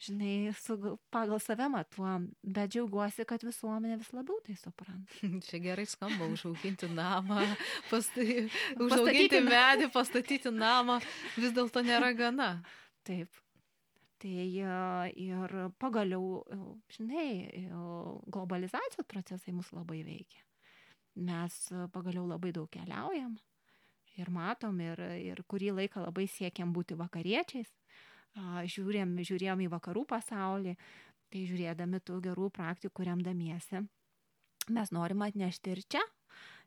žinai, 0.03 0.51
su, 0.59 0.75
pagal 1.15 1.39
save 1.39 1.69
matuom, 1.71 2.25
bet 2.43 2.73
džiaugiuosi, 2.75 3.23
kad 3.29 3.45
visuomenė 3.47 4.01
vis 4.01 4.11
labiau 4.17 4.41
tai 4.47 4.57
supranta. 4.59 5.15
Čia 5.47 5.61
gerai 5.63 5.85
skamba 5.87 6.27
užauginti 6.27 6.91
namą, 6.91 7.45
pastai, 7.91 8.49
užauginti 8.83 9.45
medį, 9.47 9.93
pastatyti 9.95 10.51
namą, 10.51 10.99
vis 11.39 11.55
dėlto 11.55 11.87
nėra 11.87 12.11
gana. 12.19 12.51
Taip, 13.07 13.31
Tai 14.19 14.47
ir 15.15 15.53
pagaliau, 15.79 16.43
žinai, 16.91 17.69
globalizacijos 18.27 19.07
procesai 19.07 19.55
mus 19.55 19.71
labai 19.71 20.01
veikia. 20.07 20.43
Mes 21.29 21.59
pagaliau 21.95 22.27
labai 22.27 22.51
daug 22.55 22.67
keliaujam 22.71 23.37
ir 24.19 24.31
matom, 24.35 24.81
ir, 24.83 25.01
ir 25.23 25.43
kurį 25.47 25.73
laiką 25.77 26.03
labai 26.03 26.27
siekiam 26.31 26.73
būti 26.75 26.99
vakariečiais. 26.99 27.71
Žiūrėm, 28.75 29.17
žiūrėjom 29.27 29.63
į 29.65 29.71
vakarų 29.73 30.05
pasaulį, 30.11 30.75
tai 31.33 31.45
žiūrėdami 31.49 32.01
tų 32.07 32.21
gerų 32.29 32.51
praktikų 32.55 33.07
remdamiesi, 33.09 33.83
mes 34.75 34.93
norim 34.95 35.25
atnešti 35.27 35.73
ir 35.75 35.83
čia, 35.95 36.03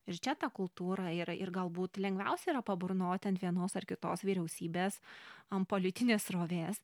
ir 0.09 0.19
čia 0.19 0.35
tą 0.39 0.49
kultūrą 0.51 1.11
ir, 1.15 1.31
ir 1.35 1.53
galbūt 1.53 2.01
lengviausia 2.01 2.51
yra 2.55 2.63
paburnoti 2.65 3.29
ant 3.31 3.41
vienos 3.43 3.77
ar 3.77 3.87
kitos 3.87 4.25
vyriausybės, 4.27 4.99
ant 5.53 5.69
politinės 5.69 6.27
rovės, 6.33 6.81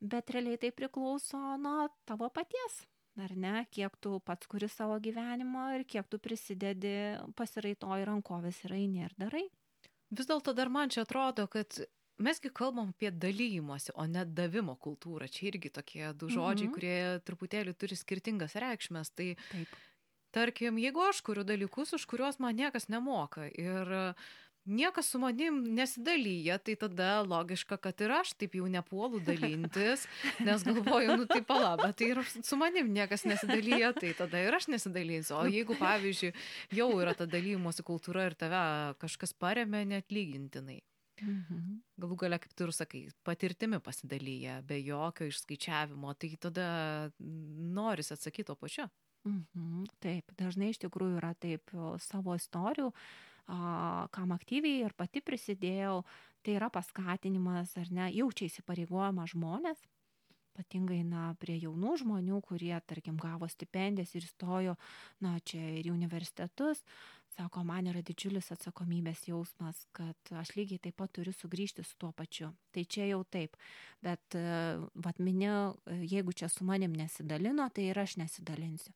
bet 0.00 0.32
realiai 0.34 0.58
tai 0.60 0.72
priklauso 0.72 1.38
nuo 1.60 1.88
tavo 2.08 2.30
paties. 2.32 2.82
Ar 3.20 3.32
ne, 3.36 3.64
kiek 3.74 3.96
tu 4.00 4.18
pats 4.24 4.48
kuri 4.48 4.68
savo 4.70 4.96
gyvenimo 5.02 5.66
ir 5.76 5.84
kiek 5.84 6.06
tu 6.08 6.20
prisidedi, 6.22 7.18
pasiraitoji 7.36 8.06
rankovės 8.08 8.62
ir 8.64 8.76
eini 8.76 9.04
ir 9.04 9.16
darai. 9.18 9.46
Vis 10.10 10.28
dėlto 10.30 10.54
dar 10.56 10.70
man 10.72 10.90
čia 10.90 11.02
atrodo, 11.04 11.46
kad 11.50 11.82
mesgi 12.22 12.50
kalbam 12.54 12.92
apie 12.94 13.10
dalymosi, 13.10 13.92
o 13.94 14.06
ne 14.06 14.24
davimo 14.24 14.76
kultūrą. 14.76 15.28
Čia 15.30 15.50
irgi 15.50 15.72
tokie 15.74 16.04
du 16.14 16.30
žodžiai, 16.30 16.68
mhm. 16.68 16.74
kurie 16.74 16.98
truputėlį 17.26 17.76
turi 17.78 17.98
skirtingas 17.98 18.56
reikšmės. 18.60 19.12
Tai 19.16 19.28
Taip. 19.50 19.74
tarkim, 20.36 20.78
jeigu 20.82 21.04
aš 21.08 21.22
kuriu 21.26 21.44
dalykus, 21.46 21.94
už 21.98 22.06
kuriuos 22.10 22.40
man 22.42 22.56
niekas 22.58 22.88
nemoka 22.92 23.48
ir 23.50 23.94
niekas 24.70 25.10
su 25.10 25.18
manim 25.22 25.60
nesidalyja, 25.76 26.58
tai 26.62 26.76
tada 26.80 27.20
logiška, 27.26 27.76
kad 27.82 28.00
ir 28.00 28.14
aš 28.20 28.32
taip 28.38 28.54
jau 28.58 28.68
nepuolu 28.70 29.20
dalintis, 29.26 30.06
nes 30.46 30.64
galvoju, 30.66 31.16
nu 31.20 31.26
tai 31.30 31.42
palaba, 31.46 31.90
tai 31.96 32.12
ir 32.14 32.22
su 32.30 32.58
manim 32.60 32.92
niekas 32.94 33.26
nesidalyja, 33.28 33.92
tai 33.98 34.14
tada 34.18 34.42
ir 34.42 34.56
aš 34.56 34.70
nesidalinsiu. 34.72 35.40
O 35.40 35.48
jeigu, 35.50 35.76
pavyzdžiui, 35.80 36.32
jau 36.78 36.90
yra 37.02 37.16
ta 37.18 37.26
dalymosi 37.30 37.84
kultūra 37.86 38.28
ir 38.30 38.38
tave 38.38 38.62
kažkas 39.02 39.34
paremia 39.34 39.84
net 39.88 40.14
lygintinai. 40.14 40.80
Mhm. 41.20 41.80
Galų 42.00 42.16
gale, 42.22 42.38
kaip 42.40 42.54
tu 42.56 42.64
ir 42.64 42.72
sakai, 42.72 43.02
patirtimi 43.26 43.80
pasidalyja, 43.84 44.60
be 44.66 44.80
jokio 44.80 45.28
išskaičiavimo, 45.28 46.14
tai 46.16 46.32
tada 46.40 46.66
noris 47.18 48.12
atsakyti 48.14 48.48
to 48.48 48.56
pačiu. 48.56 48.88
Mhm. 49.28 49.84
Taip, 50.00 50.32
dažnai 50.38 50.70
iš 50.72 50.80
tikrųjų 50.80 51.18
yra 51.20 51.34
taip 51.36 51.74
savo 52.00 52.36
istorijų 52.38 52.88
kam 54.14 54.34
aktyviai 54.36 54.84
ir 54.86 54.94
pati 54.96 55.22
prisidėjau, 55.24 56.02
tai 56.44 56.56
yra 56.58 56.70
paskatinimas 56.72 57.76
ar 57.80 57.90
ne, 57.92 58.10
jaučia 58.14 58.48
įsipareigojama 58.48 59.26
žmonės, 59.30 59.80
ypatingai 60.50 61.00
na, 61.06 61.30
prie 61.40 61.56
jaunų 61.60 61.96
žmonių, 62.02 62.40
kurie, 62.46 62.74
tarkim, 62.86 63.18
gavo 63.20 63.48
stipendijas 63.48 64.14
ir 64.18 64.26
stojo, 64.28 64.76
na, 65.24 65.38
čia 65.44 65.60
ir 65.80 65.90
universitetus, 65.92 66.82
sako, 67.36 67.62
man 67.66 67.88
yra 67.90 68.02
didžiulis 68.04 68.50
atsakomybės 68.54 69.26
jausmas, 69.28 69.84
kad 69.96 70.32
aš 70.40 70.52
lygiai 70.56 70.80
taip 70.82 70.96
pat 71.00 71.12
turiu 71.16 71.32
sugrįžti 71.36 71.84
su 71.86 71.96
tuo 72.00 72.10
pačiu. 72.16 72.50
Tai 72.74 72.84
čia 72.84 73.06
jau 73.10 73.20
taip, 73.24 73.56
bet, 74.04 74.36
vad 74.94 75.20
minėjau, 75.22 75.76
jeigu 76.10 76.34
čia 76.36 76.50
su 76.52 76.66
manim 76.68 76.94
nesidalino, 76.96 77.68
tai 77.74 77.90
ir 77.90 78.02
aš 78.02 78.18
nesidalinsiu. 78.20 78.94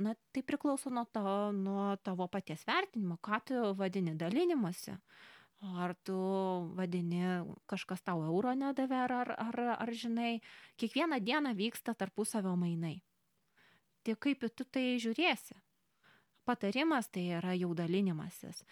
Na, 0.00 0.14
tai 0.32 0.42
priklauso 0.46 0.90
nuo, 0.92 1.04
to, 1.12 1.24
nuo 1.52 1.90
tavo 2.00 2.28
paties 2.32 2.64
vertinimo, 2.68 3.18
ką 3.20 3.40
tu 3.50 3.64
vadini 3.76 4.14
dalinimasi. 4.16 4.96
Ar 5.82 5.92
tu 6.06 6.16
vadini, 6.78 7.42
kažkas 7.66 8.04
tau 8.06 8.22
euro 8.22 8.52
nedavė, 8.54 9.00
ar, 9.08 9.32
ar, 9.34 9.60
ar 9.74 9.90
žinai, 9.90 10.38
kiekvieną 10.78 11.18
dieną 11.18 11.56
vyksta 11.58 11.96
tarpusavio 11.98 12.54
mainai. 12.56 13.00
Tai 14.06 14.14
kaip 14.22 14.46
tu 14.54 14.64
tai 14.64 14.92
žiūrėsi? 15.02 15.58
Patarimas 16.48 17.10
tai 17.12 17.26
yra 17.36 17.52
jau 17.58 17.74
dalinimasis. 17.76 18.62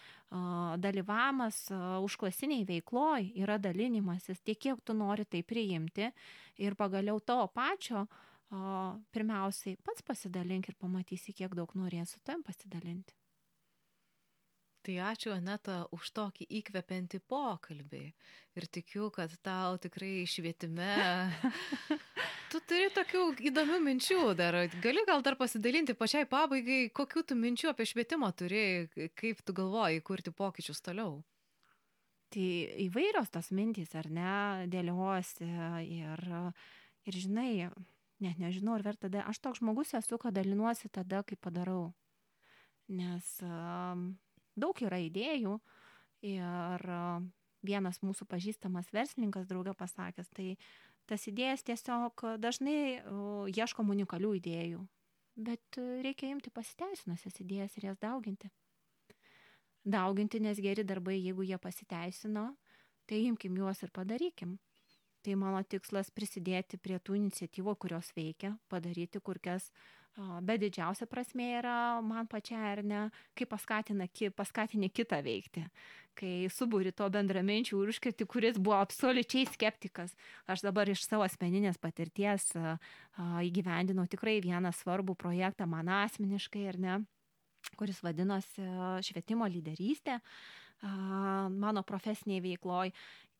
Dalyvavimas 0.81 1.59
užklasiniai 2.01 2.65
veikloj 2.65 3.29
yra 3.43 3.59
dalinimasis, 3.61 4.41
tiek 4.41 4.57
kiek 4.57 4.81
tu 4.81 4.95
nori 4.97 5.27
tai 5.29 5.43
priimti 5.45 6.09
ir 6.57 6.77
pagaliau 6.79 7.21
to 7.21 7.37
pačio 7.53 8.07
pirmiausiai 9.13 9.77
pats 9.83 10.01
pasidalink 10.07 10.69
ir 10.71 10.79
pamatysi, 10.79 11.35
kiek 11.35 11.53
daug 11.53 11.73
norėsi 11.75 12.23
tam 12.23 12.43
pasidalinti. 12.47 13.13
Tai 14.87 14.93
ačiū, 15.03 15.33
Aneta, 15.35 15.81
už 15.91 16.13
tokį 16.15 16.45
įkvepiantį 16.61 17.19
pokalbį. 17.27 18.05
Ir 18.55 18.65
tikiu, 18.71 19.09
kad 19.11 19.33
tau 19.43 19.75
tikrai 19.83 20.23
švietime. 20.23 20.93
Tu 22.47 22.61
turi 22.63 22.85
tokių 22.95 23.23
įdomių 23.49 23.81
minčių 23.83 24.29
dar. 24.39 24.55
Gali 24.79 25.01
gal 25.03 25.19
dar 25.25 25.35
pasidalinti 25.35 25.91
pačiai 25.99 26.23
pabaigai, 26.31 26.85
kokiu 26.95 27.25
tu 27.27 27.35
minčių 27.35 27.73
apie 27.73 27.83
švietimą 27.89 28.29
turi, 28.39 28.61
kaip 29.19 29.41
tu 29.43 29.55
galvoji 29.57 29.99
kurti 30.07 30.31
pokyčius 30.31 30.79
toliau. 30.85 31.17
Tai 32.31 32.45
įvairios 32.85 33.27
tos 33.33 33.51
mintys, 33.51 33.91
ar 33.99 34.07
ne, 34.07 34.37
dėliojasi 34.71 35.49
ir, 35.97 36.23
ir 37.11 37.19
žinai, 37.25 37.51
net 38.23 38.39
nežinau, 38.39 38.77
ar 38.79 38.87
verta, 38.87 39.11
aš 39.27 39.43
toks 39.43 39.59
žmogus 39.59 39.91
esu, 39.99 40.15
kad 40.23 40.39
dalinuosi 40.39 40.87
tada, 40.87 41.25
kai 41.27 41.35
padarau. 41.35 41.89
Nes 42.87 43.27
uh, 43.43 44.07
daug 44.59 44.77
yra 44.83 44.99
idėjų. 45.05 45.57
Ir 46.27 46.85
uh, 46.89 47.23
vienas 47.65 48.01
mūsų 48.01 48.27
pažįstamas 48.29 48.91
verslininkas 48.93 49.47
draugė 49.49 49.75
pasakęs, 49.77 50.29
tai 50.33 50.55
tas 51.07 51.27
idėjas 51.29 51.65
tiesiog 51.67 52.25
dažnai 52.41 52.99
uh, 52.99 53.45
ieškom 53.47 53.93
unikalių 53.93 54.33
idėjų, 54.39 54.85
bet 55.37 55.81
uh, 55.81 55.99
reikia 56.05 56.31
imti 56.33 56.53
pasiteisinusias 56.53 57.37
idėjas 57.43 57.77
ir 57.77 57.91
jas 57.91 58.01
dauginti. 58.01 58.49
Dauginti, 59.87 60.41
nes 60.43 60.59
geri 60.59 60.83
darbai, 60.83 61.15
jeigu 61.15 61.45
jie 61.47 61.57
pasiteisino, 61.63 62.49
tai 63.07 63.21
imkim 63.29 63.55
juos 63.55 63.85
ir 63.85 63.93
padarykim. 63.95 64.57
Tai 65.23 65.35
mano 65.39 65.61
tikslas 65.63 66.09
prisidėti 66.11 66.79
prie 66.79 66.99
tų 66.99 67.15
iniciatyvų, 67.21 67.75
kurios 67.79 68.11
veikia, 68.15 68.53
padaryti 68.71 69.21
kur 69.23 69.39
kas, 69.43 69.69
bet 70.17 70.61
didžiausia 70.63 71.05
prasme 71.09 71.45
yra 71.59 72.01
man 72.01 72.25
pačiai 72.29 72.71
ar 72.71 72.83
ne, 72.85 73.01
kaip 73.37 73.51
paskatina, 73.53 74.07
paskatini 74.35 74.89
kitą 74.89 75.21
veikti. 75.25 75.65
Kai 76.17 76.49
subūri 76.49 76.89
to 76.97 77.05
bendraminčių 77.13 77.83
ir 77.83 77.91
užkirti, 77.93 78.25
kuris 78.25 78.57
buvo 78.57 78.79
absoliučiai 78.79 79.45
skeptikas. 79.53 80.15
Aš 80.49 80.65
dabar 80.65 80.89
iš 80.89 81.03
savo 81.05 81.27
asmeninės 81.27 81.77
patirties 81.77 82.49
įgyvendinau 83.45 84.07
tikrai 84.09 84.39
vieną 84.41 84.73
svarbų 84.73 85.13
projektą 85.21 85.69
man 85.69 85.91
asmeniškai, 86.01 86.65
ar 86.73 86.79
ne, 86.81 86.95
kuris 87.77 88.01
vadinosi 88.01 88.65
švietimo 89.05 89.45
lyderystė 89.45 90.17
mano 90.81 91.81
profesiniai 91.85 92.41
veikloj 92.41 92.91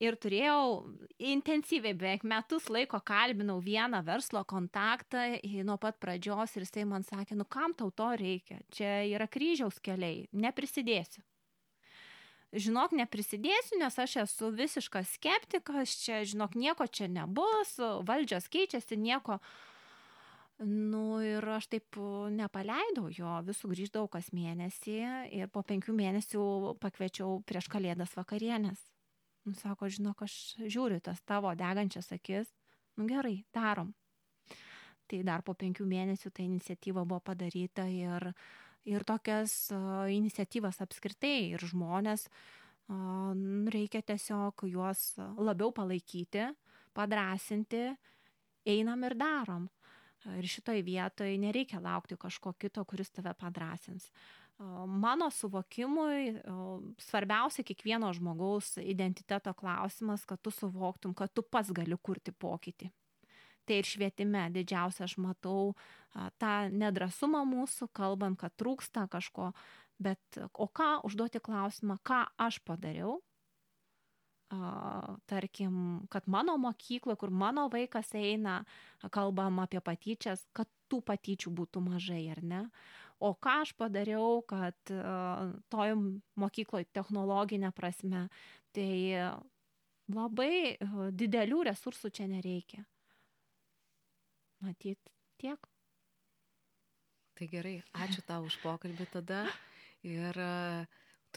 ir 0.03 0.17
turėjau 0.21 0.85
intensyviai 1.17 1.95
beveik 1.97 2.25
metus 2.27 2.67
laiko 2.73 2.99
kalbinau 3.05 3.57
vieną 3.63 4.03
verslo 4.05 4.43
kontaktą 4.47 5.23
nuo 5.65 5.77
pat 5.81 5.97
pradžios 6.01 6.55
ir 6.55 6.67
jisai 6.67 6.85
man 6.89 7.05
sakė, 7.07 7.37
nu 7.37 7.45
kam 7.45 7.73
tau 7.77 7.89
to 7.91 8.11
reikia, 8.19 8.59
čia 8.73 9.01
yra 9.09 9.27
kryžiaus 9.27 9.81
keliai, 9.83 10.27
neprisidėsiu. 10.31 11.23
Žinok, 12.57 12.93
neprisidėsiu, 12.95 13.75
nes 13.81 13.97
aš 13.99 14.21
esu 14.21 14.53
visiškas 14.55 15.17
skeptikas, 15.17 15.97
čia, 15.99 16.21
žinok, 16.23 16.55
nieko 16.55 16.87
čia 16.87 17.09
nebus, 17.11 17.73
valdžios 18.07 18.47
keičiasi, 18.47 18.95
nieko. 18.95 19.41
Nu 20.63 21.19
ir 21.21 21.43
aš 21.57 21.67
taip 21.69 21.99
nepaleidau 22.33 23.11
jo, 23.13 23.33
vis 23.45 23.59
sugrįždavau 23.61 24.07
kas 24.15 24.31
mėnesį 24.33 24.95
ir 25.37 25.51
po 25.53 25.61
penkių 25.61 25.93
mėnesių 25.99 26.45
pakviečiau 26.81 27.43
prieš 27.45 27.67
kalėdas 27.69 28.15
vakarienės 28.17 28.79
Nu, 29.47 29.55
sako, 29.55 29.87
žinok, 29.87 30.25
aš 30.25 30.33
žiūriu 30.59 30.99
tas 30.99 31.21
tavo 31.23 31.53
degančias 31.55 32.11
akis. 32.11 32.49
Nu 32.99 33.05
gerai, 33.07 33.45
darom. 33.55 33.93
Tai 35.07 35.21
dar 35.23 35.43
po 35.47 35.53
penkių 35.55 35.85
mėnesių 35.87 36.33
ta 36.35 36.43
iniciatyva 36.43 37.05
buvo 37.07 37.21
padaryta 37.23 37.85
ir, 37.87 38.27
ir 38.83 39.05
tokias 39.07 39.69
uh, 39.71 40.03
iniciatyvas 40.11 40.81
apskritai 40.83 41.53
ir 41.53 41.63
žmonės 41.63 42.27
uh, 42.27 42.57
reikia 43.71 44.01
tiesiog 44.03 44.67
juos 44.67 45.13
labiau 45.39 45.71
palaikyti, 45.71 46.49
padrasinti, 46.95 47.85
einam 48.67 49.03
ir 49.07 49.15
darom. 49.15 49.67
Ir 50.35 50.47
šitoj 50.49 50.81
vietoj 50.83 51.37
nereikia 51.39 51.79
laukti 51.79 52.17
kažko 52.19 52.53
kito, 52.59 52.83
kuris 52.85 53.13
tave 53.15 53.33
padrasins. 53.37 54.09
Mano 54.57 55.29
suvokimui 55.31 56.33
svarbiausia 56.99 57.63
kiekvieno 57.63 58.09
žmogaus 58.17 58.77
identiteto 58.81 59.53
klausimas, 59.53 60.25
kad 60.25 60.41
tu 60.41 60.51
suvoktum, 60.51 61.13
kad 61.13 61.33
tu 61.33 61.45
pats 61.45 61.71
gali 61.71 61.97
kurti 62.01 62.33
pokytį 62.33 62.89
tai 63.67 63.81
ir 63.81 63.87
švietime 63.87 64.47
didžiausia 64.55 65.05
aš 65.05 65.17
matau 65.21 65.73
tą 66.41 66.53
nedrasumą 66.71 67.43
mūsų, 67.47 67.89
kalbant, 67.95 68.39
kad 68.39 68.55
trūksta 68.59 69.05
kažko, 69.11 69.51
bet 70.01 70.39
o 70.53 70.69
ką 70.71 71.01
užduoti 71.07 71.43
klausimą, 71.43 71.99
ką 72.07 72.23
aš 72.47 72.61
padariau, 72.65 73.19
tarkim, 75.27 76.07
kad 76.09 76.27
mano 76.31 76.57
mokykloje, 76.61 77.17
kur 77.19 77.31
mano 77.31 77.67
vaikas 77.71 78.13
eina, 78.15 78.61
kalbam 79.11 79.59
apie 79.59 79.81
patyčias, 79.83 80.45
kad 80.55 80.69
tų 80.87 81.01
patyčių 81.03 81.51
būtų 81.51 81.83
mažai, 81.83 82.23
ar 82.31 82.39
ne? 82.43 82.61
O 83.19 83.33
ką 83.33 83.63
aš 83.65 83.73
padariau, 83.75 84.43
kad 84.47 84.77
toj 85.73 85.95
mokykloje 86.39 86.87
technologinė 86.95 87.73
prasme, 87.75 88.27
tai 88.71 89.33
labai 90.07 90.77
didelių 91.17 91.63
resursų 91.67 92.13
čia 92.13 92.27
nereikia. 92.31 92.85
Matyt, 94.63 95.01
tiek. 95.41 95.59
Tai 97.37 97.47
gerai, 97.51 97.81
ačiū 97.93 98.23
tau 98.25 98.47
už 98.47 98.55
pokalbį 98.63 99.05
tada. 99.11 99.43
Ir 100.07 100.37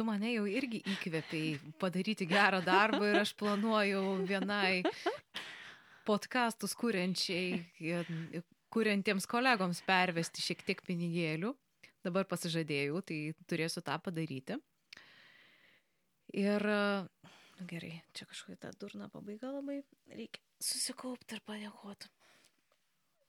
tu 0.01 0.07
mane 0.09 0.31
jau 0.33 0.47
irgi 0.49 0.79
įkvėpiai 0.95 1.73
padaryti 1.77 2.25
gerą 2.29 2.63
darbą 2.65 3.05
ir 3.11 3.19
aš 3.21 3.35
planuoju 3.37 4.01
vienai 4.25 4.81
podkastus 6.09 6.73
kuriančiai, 6.81 7.59
kuriantiems 8.73 9.29
kolegoms 9.29 9.83
pervesti 9.85 10.41
šiek 10.41 10.65
tiek 10.65 10.81
pinigėlių. 10.87 11.53
Dabar 12.01 12.25
pasižadėjau, 12.31 13.03
tai 13.05 13.19
turėsiu 13.45 13.85
tą 13.85 13.99
padaryti. 14.01 14.57
Ir 16.41 16.65
nu 16.65 17.69
gerai, 17.69 17.93
čia 18.17 18.25
kažkokia 18.31 18.57
ta 18.63 18.73
durna 18.81 19.11
pabaiga 19.13 19.53
labai. 19.53 19.83
Reikia 20.09 20.41
susikaupti 20.65 21.37
ir 21.37 21.45
padėkoti. 21.45 22.09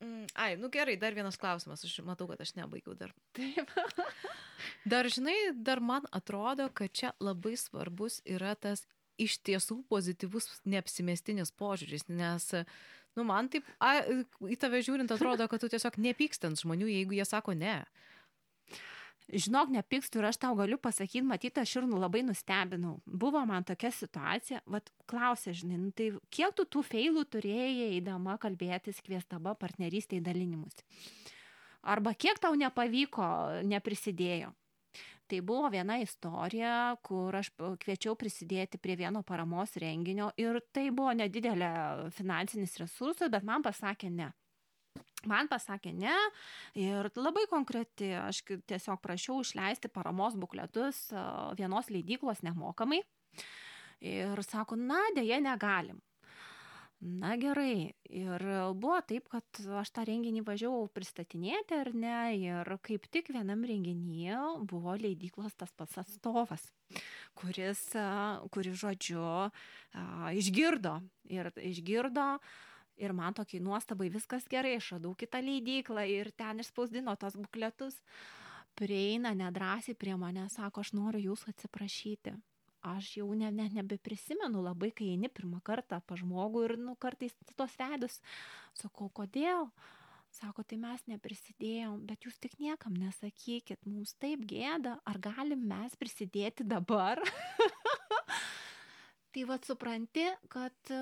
Mm, 0.01 0.25
ai, 0.33 0.55
nu 0.57 0.69
gerai, 0.73 0.95
dar 0.97 1.13
vienas 1.13 1.37
klausimas, 1.37 1.83
aš 1.85 1.99
matau, 2.05 2.25
kad 2.29 2.41
aš 2.41 2.55
nebaigiau 2.57 2.95
dar. 2.97 3.11
Taip. 3.37 3.69
dar 4.91 5.09
žinai, 5.13 5.35
dar 5.53 5.81
man 5.81 6.07
atrodo, 6.11 6.65
kad 6.73 6.89
čia 6.89 7.13
labai 7.21 7.53
svarbus 7.59 8.17
yra 8.25 8.55
tas 8.57 8.87
iš 9.21 9.37
tiesų 9.45 9.83
pozityvus 9.91 10.49
neapsimestinis 10.65 11.53
požiūris, 11.53 12.07
nes, 12.09 12.47
nu 13.13 13.25
man 13.27 13.51
taip, 13.53 13.67
a, 13.77 13.99
į 14.49 14.57
tave 14.57 14.81
žiūrint 14.81 15.13
atrodo, 15.13 15.45
kad 15.51 15.61
tu 15.61 15.69
tiesiog 15.69 15.99
nepykstant 16.01 16.57
žmonių, 16.63 16.89
jeigu 16.89 17.19
jie 17.19 17.27
sako 17.27 17.53
ne 17.57 17.83
žinok, 19.31 19.71
nepykstu 19.73 20.19
ir 20.19 20.27
aš 20.29 20.39
tau 20.43 20.55
galiu 20.59 20.77
pasakyti, 20.81 21.23
matyt, 21.25 21.57
aš 21.61 21.77
ir 21.79 21.87
nu 21.89 21.99
labai 22.01 22.23
nustebinau. 22.27 22.99
Buvo 23.05 23.43
man 23.47 23.65
tokia 23.67 23.91
situacija, 23.95 24.61
vad 24.65 24.91
klausė, 25.09 25.53
žinai, 25.57 25.79
nu, 25.81 25.91
tai 25.95 26.11
kiek 26.33 26.55
tu 26.57 26.65
tų 26.65 26.83
feilų 26.87 27.25
turėjai, 27.31 27.91
eidama 27.97 28.37
kalbėtis, 28.41 29.01
kviestama 29.05 29.55
partnerystėje 29.59 30.23
dalinimus. 30.25 30.83
Arba 31.81 32.13
kiek 32.13 32.39
tau 32.41 32.53
nepavyko, 32.57 33.27
neprisidėjo. 33.65 34.51
Tai 35.31 35.39
buvo 35.47 35.69
viena 35.71 35.95
istorija, 36.03 36.97
kur 37.07 37.35
aš 37.39 37.53
kviečiau 37.55 38.17
prisidėti 38.19 38.77
prie 38.83 38.97
vieno 38.99 39.21
paramos 39.23 39.77
renginio 39.79 40.27
ir 40.35 40.59
tai 40.75 40.89
buvo 40.91 41.13
nedidelė 41.15 41.71
finansinis 42.17 42.75
resursas, 42.81 43.31
bet 43.31 43.47
man 43.47 43.63
pasakė 43.63 44.11
ne. 44.11 44.27
Man 45.29 45.49
pasakė 45.51 45.93
ne 45.93 46.15
ir 46.79 47.09
labai 47.15 47.45
konkreti, 47.51 48.09
aš 48.17 48.43
tiesiog 48.69 49.01
prašiau 49.03 49.41
išleisti 49.45 49.91
paramos 49.93 50.37
bukletus 50.39 51.09
vienos 51.59 51.91
leidyklos 51.93 52.41
nemokamai. 52.45 53.03
Ir 54.01 54.41
sako, 54.47 54.79
na, 54.79 55.01
dėje 55.13 55.37
negalim. 55.45 55.99
Na 57.01 57.33
gerai. 57.33 57.95
Ir 58.13 58.43
buvo 58.77 58.99
taip, 59.09 59.25
kad 59.33 59.61
aš 59.81 59.89
tą 59.89 60.03
renginį 60.05 60.43
važiavau 60.45 60.83
pristatinėti 60.93 61.73
ar 61.79 61.89
ne. 61.97 62.17
Ir 62.37 62.69
kaip 62.85 63.07
tik 63.09 63.31
vienam 63.33 63.63
renginyje 63.65 64.37
buvo 64.69 64.93
leidyklos 65.01 65.57
tas 65.57 65.73
pats 65.73 65.97
atstovas, 66.03 66.67
kuris, 67.33 67.81
kuris 68.53 68.77
žodžiu, 68.83 69.25
išgirdo. 70.37 70.99
Ir 71.33 71.49
išgirdo, 71.57 72.27
Ir 72.99 73.13
man 73.17 73.33
tokiai 73.33 73.63
nuostabai 73.63 74.09
viskas 74.13 74.45
gerai, 74.51 74.75
aš 74.77 74.91
radau 74.97 75.15
kitą 75.17 75.41
leidyklą 75.41 76.03
ir 76.09 76.31
ten 76.37 76.59
išspausdino 76.63 77.15
tos 77.19 77.37
bukletus. 77.39 77.97
Prieina 78.75 79.33
nedrasiai 79.35 79.97
prie 79.99 80.15
mane, 80.15 80.47
sako, 80.51 80.83
aš 80.83 80.93
noriu 80.95 81.31
jūsų 81.31 81.51
atsiprašyti. 81.51 82.35
Aš 82.81 83.17
jau 83.19 83.27
ne, 83.37 83.51
ne, 83.53 83.67
nebeprisimenu 83.69 84.61
labai, 84.65 84.89
kai 84.95 85.11
eini 85.13 85.29
pirmą 85.29 85.59
kartą 85.65 85.99
pa 86.01 86.15
žmogų 86.17 86.63
ir, 86.65 86.77
nu, 86.81 86.95
kartais 86.97 87.35
tos 87.53 87.75
veidus. 87.77 88.17
Sakau, 88.77 89.09
kodėl? 89.13 89.67
Sako, 90.31 90.63
tai 90.63 90.79
mes 90.79 91.03
neprisidėjom, 91.11 91.99
bet 92.07 92.25
jūs 92.25 92.39
tik 92.41 92.55
niekam 92.63 92.95
nesakykit, 92.95 93.83
mums 93.85 94.15
taip 94.23 94.45
gėda, 94.47 94.95
ar 95.05 95.19
galim 95.21 95.67
mes 95.67 95.97
prisidėti 95.99 96.65
dabar? 96.65 97.19
tai 99.35 99.43
vad 99.49 99.67
supranti, 99.67 100.25
kad 100.49 100.93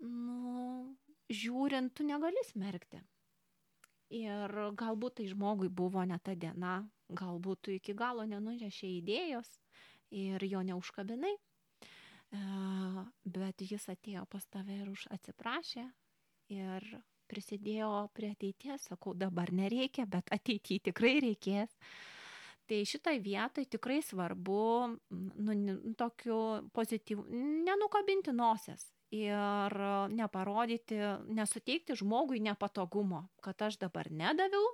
nu, 0.00 0.96
žiūrint, 1.30 1.92
tu 1.94 2.06
negali 2.06 2.42
smerkti. 2.48 3.00
Ir 4.10 4.50
galbūt 4.74 5.20
tai 5.20 5.28
žmogui 5.30 5.68
buvo 5.70 6.02
ne 6.02 6.18
ta 6.18 6.34
diena, 6.34 6.80
galbūt 7.14 7.62
tu 7.66 7.74
iki 7.76 7.94
galo 7.94 8.24
nenunešė 8.26 8.88
idėjos 8.96 9.52
ir 10.10 10.42
jo 10.50 10.64
neužkabinai, 10.66 11.30
e, 11.30 12.40
bet 13.22 13.62
jis 13.62 13.86
atėjo 13.92 14.24
pas 14.26 14.46
tave 14.50 14.80
ir 14.82 14.90
už 14.90 15.06
atsiprašė 15.14 15.86
ir 16.50 16.88
prisidėjo 17.30 18.10
prie 18.10 18.32
ateities, 18.34 18.88
sakau, 18.90 19.14
dabar 19.14 19.52
nereikia, 19.54 20.08
bet 20.10 20.32
ateityje 20.34 20.90
tikrai 20.90 21.20
reikės. 21.22 21.76
Tai 22.66 22.80
šitai 22.86 23.16
vietai 23.22 23.64
tikrai 23.70 24.00
svarbu, 24.02 24.64
nu, 25.46 25.76
tokiu 25.98 26.70
pozityvu, 26.74 27.26
nenukabinti 27.66 28.34
nosies 28.34 28.90
ir 29.10 29.74
neparodyti, 30.14 30.98
nesuteikti 31.34 31.96
žmogui 31.98 32.40
nepatogumo, 32.44 33.26
kad 33.42 33.62
aš 33.66 33.80
dabar 33.82 34.10
nedaviau 34.10 34.68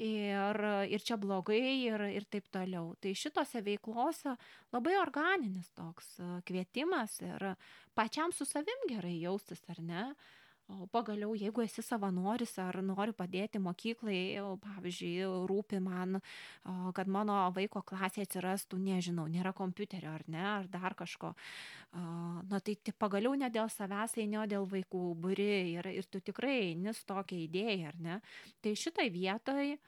ir, 0.00 0.60
ir 0.88 1.04
čia 1.04 1.18
blogai 1.20 1.60
ir, 1.84 2.04
ir 2.08 2.26
taip 2.32 2.48
toliau. 2.52 2.94
Tai 3.00 3.12
šitose 3.16 3.62
veiklose 3.66 4.34
labai 4.72 4.96
organinis 5.00 5.70
toks 5.76 6.16
kvietimas 6.48 7.18
ir 7.24 7.52
pačiam 7.94 8.32
su 8.32 8.48
savim 8.48 8.86
gerai 8.88 9.18
jaustis, 9.20 9.62
ar 9.68 9.82
ne? 9.84 10.04
O 10.78 10.86
pagaliau, 10.86 11.32
jeigu 11.34 11.62
esi 11.64 11.82
savanoris 11.82 12.52
ar 12.62 12.78
nori 12.84 13.14
padėti 13.16 13.58
mokyklai, 13.62 14.38
pavyzdžiui, 14.62 15.46
rūpi 15.50 15.80
man, 15.82 16.20
kad 16.94 17.10
mano 17.10 17.38
vaiko 17.56 17.82
klasėje 17.86 18.28
atsirastų, 18.28 18.78
nežinau, 18.84 19.26
nėra 19.30 19.52
kompiuterio 19.56 20.12
ar 20.12 20.24
ne, 20.30 20.42
ar 20.42 20.68
dar 20.70 20.94
kažko. 20.98 21.32
Na 21.92 22.60
tai, 22.62 22.76
tai 22.76 22.94
pagaliau 22.94 23.34
ne 23.38 23.50
dėl 23.50 23.70
savęs 23.72 24.14
o 24.20 24.44
dėl 24.52 24.68
vaikų 24.74 25.02
būri 25.24 25.48
ir, 25.72 25.90
ir 25.90 26.06
tu 26.06 26.20
tikrai 26.20 26.76
su 26.94 27.06
tokia 27.06 27.40
idėja, 27.46 27.88
ar 27.90 27.98
ne. 27.98 28.20
Tai 28.60 28.74
šitai 28.76 29.08
vietai, 29.10 29.78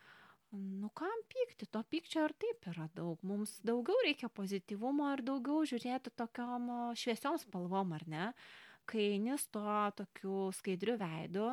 nu 0.52 0.90
kam 0.94 1.22
pykti, 1.30 1.70
to 1.70 1.84
pykčio 1.84 2.26
ir 2.26 2.34
taip 2.34 2.66
yra 2.74 2.88
daug. 2.96 3.22
Mums 3.22 3.60
daugiau 3.62 4.02
reikia 4.02 4.28
pozityvumo 4.28 5.12
ir 5.14 5.22
daugiau 5.22 5.62
žiūrėti 5.62 6.10
tokiom 6.16 6.94
šviesiom 6.98 7.38
spalvom, 7.46 7.94
ar 7.94 8.06
ne 8.08 8.26
kai 8.88 9.12
eini 9.14 9.36
su 9.38 9.50
tuo 9.54 9.78
tokiu 9.96 10.50
skaidriu 10.56 10.96
veidu, 11.00 11.48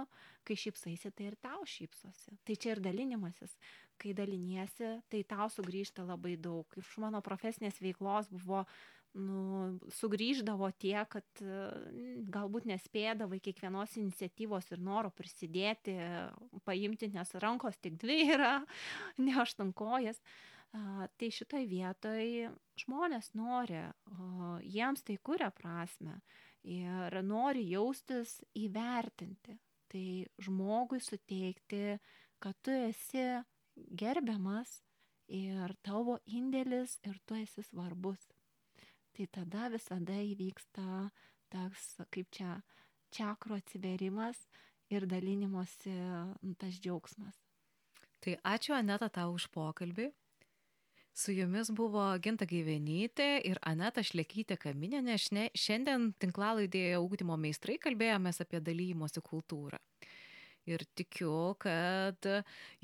kai 0.47 0.57
šypsaisi, 0.57 1.11
tai 1.15 1.29
ir 1.31 1.37
tau 1.41 1.65
šypsosi. 1.67 2.37
Tai 2.45 2.55
čia 2.55 2.75
ir 2.75 2.83
dalinimasis. 2.83 3.55
Kai 3.99 4.13
daliniesi, 4.15 4.95
tai 5.11 5.25
tau 5.27 5.49
sugrįžta 5.51 6.05
labai 6.07 6.37
daug. 6.39 6.65
Iš 6.79 6.95
mano 7.03 7.19
profesinės 7.25 7.81
veiklos 7.83 8.29
buvo 8.31 8.63
nu, 9.17 9.79
sugrįždavo 9.99 10.69
tie, 10.81 10.97
kad 11.11 11.43
galbūt 12.33 12.69
nespėdavai 12.69 13.41
kiekvienos 13.43 13.97
iniciatyvos 13.99 14.69
ir 14.71 14.83
noro 14.85 15.11
prisidėti, 15.13 15.97
paimti, 16.67 17.11
nes 17.13 17.35
rankos 17.43 17.79
tik 17.81 17.99
dvi 18.01 18.21
yra, 18.35 18.59
ne 19.25 19.35
aštankojas. 19.43 20.21
Tai 20.69 21.27
šitoj 21.33 21.63
vietoj 21.65 22.51
žmonės 22.77 23.31
nori, 23.33 23.81
jiems 24.69 25.01
tai 25.01 25.15
kuria 25.17 25.49
prasme 25.49 26.19
ir 26.69 27.21
nori 27.25 27.65
jaustis 27.71 28.39
įvertinti. 28.57 29.57
Tai 29.89 30.05
žmogui 30.45 30.99
suteikti, 31.01 31.97
kad 32.39 32.57
tu 32.61 32.71
esi 32.71 33.23
gerbiamas 33.97 34.75
ir 35.33 35.73
tavo 35.85 36.19
indėlis 36.29 36.99
ir 37.09 37.17
tu 37.25 37.37
esi 37.39 37.65
svarbus. 37.65 38.21
Tai 39.13 39.25
tada 39.33 39.69
visada 39.73 40.17
įvyksta 40.21 41.09
tas, 41.49 41.85
kaip 42.13 42.29
čia, 42.31 42.59
čakro 43.09 43.57
atsiverimas 43.57 44.37
ir 44.93 45.07
dalinimosi 45.09 45.93
nu, 45.93 46.53
tas 46.57 46.77
džiaugsmas. 46.77 47.37
Tai 48.21 48.35
ačiū 48.53 48.75
Aneta 48.77 49.09
tau 49.09 49.33
už 49.33 49.47
pokalbį. 49.53 50.11
Su 51.19 51.33
jumis 51.35 51.67
buvo 51.75 52.03
Ginta 52.23 52.45
Gyvenytė 52.47 53.41
ir 53.49 53.57
Aneta 53.67 53.99
Šlekytė 54.07 54.55
Kaminė. 54.55 55.17
Šiandien 55.19 56.13
tinklalaidėje 56.15 57.01
ūkdymo 57.01 57.35
meistrai 57.35 57.75
kalbėjomės 57.83 58.39
apie 58.45 58.61
dalymosi 58.63 59.19
kultūrą. 59.25 59.81
Ir 60.69 60.85
tikiu, 60.95 61.57
kad 61.59 62.23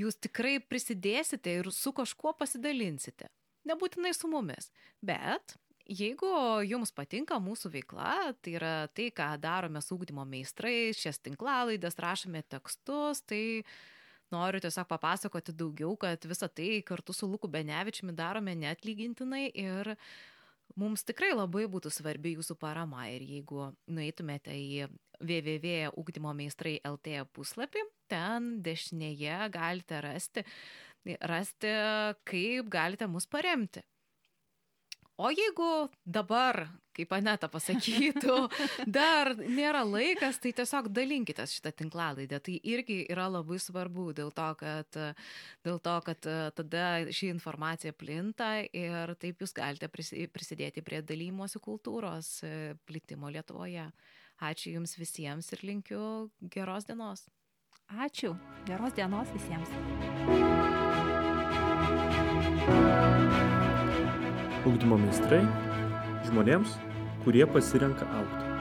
jūs 0.01 0.19
tikrai 0.19 0.57
prisidėsite 0.59 1.53
ir 1.61 1.71
su 1.71 1.95
kažkuo 1.95 2.33
pasidalinsite. 2.35 3.29
Nebūtinai 3.71 4.11
su 4.17 4.27
mumis, 4.27 4.67
bet 4.99 5.55
Jeigu 5.85 6.29
jums 6.65 6.89
patinka 6.97 7.37
mūsų 7.37 7.69
veikla, 7.75 8.33
tai 8.41 8.55
yra 8.57 8.73
tai, 8.97 9.11
ką 9.13 9.27
darome 9.37 9.83
su 9.85 9.93
ūkdymo 9.93 10.23
meistrai, 10.25 10.89
šias 10.97 11.21
tinklalaidės, 11.21 11.99
rašome 12.01 12.41
tekstus, 12.49 13.21
tai 13.21 13.61
noriu 14.35 14.59
tiesiog 14.63 14.87
papasakoti 14.91 15.55
daugiau, 15.55 15.95
kad 15.99 16.19
visą 16.27 16.47
tai 16.51 16.81
kartu 16.85 17.13
su 17.15 17.25
Luku 17.31 17.47
Benevičiumi 17.51 18.13
darome 18.15 18.53
netlygintinai 18.59 19.45
ir 19.53 19.95
mums 20.79 21.03
tikrai 21.07 21.31
labai 21.35 21.65
būtų 21.71 21.89
svarbi 21.93 22.35
jūsų 22.35 22.55
parama. 22.59 23.07
Ir 23.15 23.21
jeigu 23.23 23.71
nueitumėte 23.87 24.51
į 24.51 24.87
www.ugdymomeistrai.lt 25.23 27.07
puslapį, 27.35 27.81
ten 28.11 28.61
dešinėje 28.65 29.49
galite 29.53 30.01
rasti, 30.03 30.43
rasti, 31.21 31.71
kaip 32.27 32.69
galite 32.73 33.07
mus 33.07 33.27
paremti. 33.29 33.81
O 35.15 35.29
jeigu 35.31 35.89
dabar, 36.03 36.67
kaip 36.95 37.13
Aneta 37.15 37.49
pasakytų, 37.51 38.37
dar 38.97 39.33
nėra 39.39 39.83
laikas, 39.87 40.39
tai 40.43 40.53
tiesiog 40.55 40.89
dalinkite 40.95 41.45
šitą 41.49 41.73
tinklalaidę. 41.81 42.39
Tai 42.43 42.57
irgi 42.63 43.01
yra 43.11 43.27
labai 43.31 43.59
svarbu 43.61 44.09
dėl 44.17 44.33
to, 44.35 44.49
kad, 44.59 44.99
dėl 45.65 45.79
to, 45.83 45.95
kad 46.07 46.29
e, 46.29 46.37
tada 46.57 46.85
ši 47.11 47.31
informacija 47.33 47.95
plinta 47.95 48.57
ir 48.65 49.15
taip 49.21 49.43
jūs 49.43 49.55
galite 49.55 49.89
prisidėti 49.91 50.83
prie 50.85 51.01
dalymosi 51.05 51.61
kultūros 51.63 52.37
e, 52.45 52.75
plitimo 52.87 53.31
Lietuvoje. 53.33 53.89
Ačiū 54.43 54.73
Jums 54.75 54.97
visiems 54.99 55.47
ir 55.55 55.63
linkiu 55.63 56.01
geros 56.51 56.87
dienos. 56.87 57.23
Ačiū. 57.87 58.33
Geros 58.67 58.95
dienos 58.97 59.29
visiems. 59.35 59.71
Ugdymo 64.65 64.97
meistrai 64.97 65.43
žmonėms, 66.35 66.75
kurie 67.23 67.45
pasirenka 67.47 68.03
aukti. 68.19 68.54